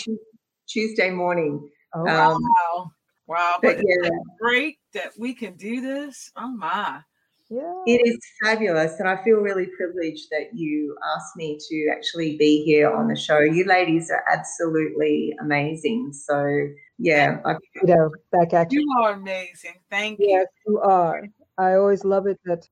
Tuesday 0.69 1.11
morning. 1.11 1.71
Oh, 1.95 2.01
um, 2.01 2.07
wow. 2.07 2.91
Wow. 3.27 3.59
But, 3.63 3.79
but 3.79 3.85
yeah. 3.87 4.11
great 4.39 4.77
that 4.93 5.13
we 5.19 5.33
can 5.35 5.57
do 5.57 5.81
this. 5.81 6.31
Oh, 6.37 6.49
my. 6.49 7.01
Yeah. 7.49 7.75
It 7.87 8.01
is 8.05 8.19
fabulous. 8.43 8.99
And 8.99 9.09
I 9.09 9.23
feel 9.23 9.37
really 9.37 9.67
privileged 9.77 10.31
that 10.31 10.53
you 10.53 10.97
asked 11.15 11.37
me 11.37 11.59
to 11.69 11.89
actually 11.93 12.37
be 12.37 12.65
here 12.65 12.91
on 12.91 13.09
the 13.09 13.17
show. 13.17 13.39
You 13.39 13.65
ladies 13.65 14.11
are 14.11 14.25
absolutely 14.33 15.35
amazing. 15.41 16.13
So, 16.13 16.69
yeah. 16.99 17.41
I, 17.45 17.53
you 17.75 17.95
know, 17.95 18.11
back 18.33 18.53
at 18.53 18.73
you. 18.73 18.81
You 18.81 19.03
are 19.03 19.13
amazing. 19.13 19.75
Thank 19.91 20.19
you. 20.19 20.27
Yes, 20.29 20.47
you 20.67 20.81
are. 20.81 21.23
I 21.59 21.75
always 21.75 22.05
love 22.05 22.27
it 22.27 22.41
that 22.45 22.69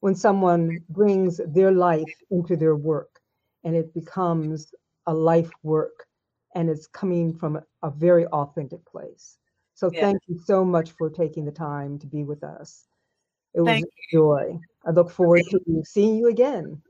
when 0.00 0.14
someone 0.14 0.78
brings 0.90 1.40
their 1.46 1.72
life 1.72 2.14
into 2.30 2.54
their 2.54 2.76
work 2.76 3.20
and 3.64 3.74
it 3.74 3.92
becomes 3.94 4.72
a 5.06 5.14
life 5.14 5.50
work 5.62 6.06
and 6.54 6.68
it's 6.68 6.86
coming 6.86 7.34
from 7.34 7.58
a 7.82 7.90
very 7.90 8.26
authentic 8.26 8.84
place. 8.84 9.38
So, 9.74 9.90
yeah. 9.90 10.02
thank 10.02 10.20
you 10.26 10.38
so 10.44 10.64
much 10.66 10.90
for 10.98 11.08
taking 11.08 11.46
the 11.46 11.52
time 11.52 11.98
to 12.00 12.06
be 12.06 12.24
with 12.24 12.44
us. 12.44 12.84
It 13.54 13.60
was 13.60 13.68
Thank 13.68 13.84
a 13.84 14.16
joy. 14.16 14.58
I 14.86 14.90
look 14.90 15.10
forward 15.10 15.42
to 15.50 15.60
seeing 15.84 16.16
you 16.16 16.28
again. 16.28 16.80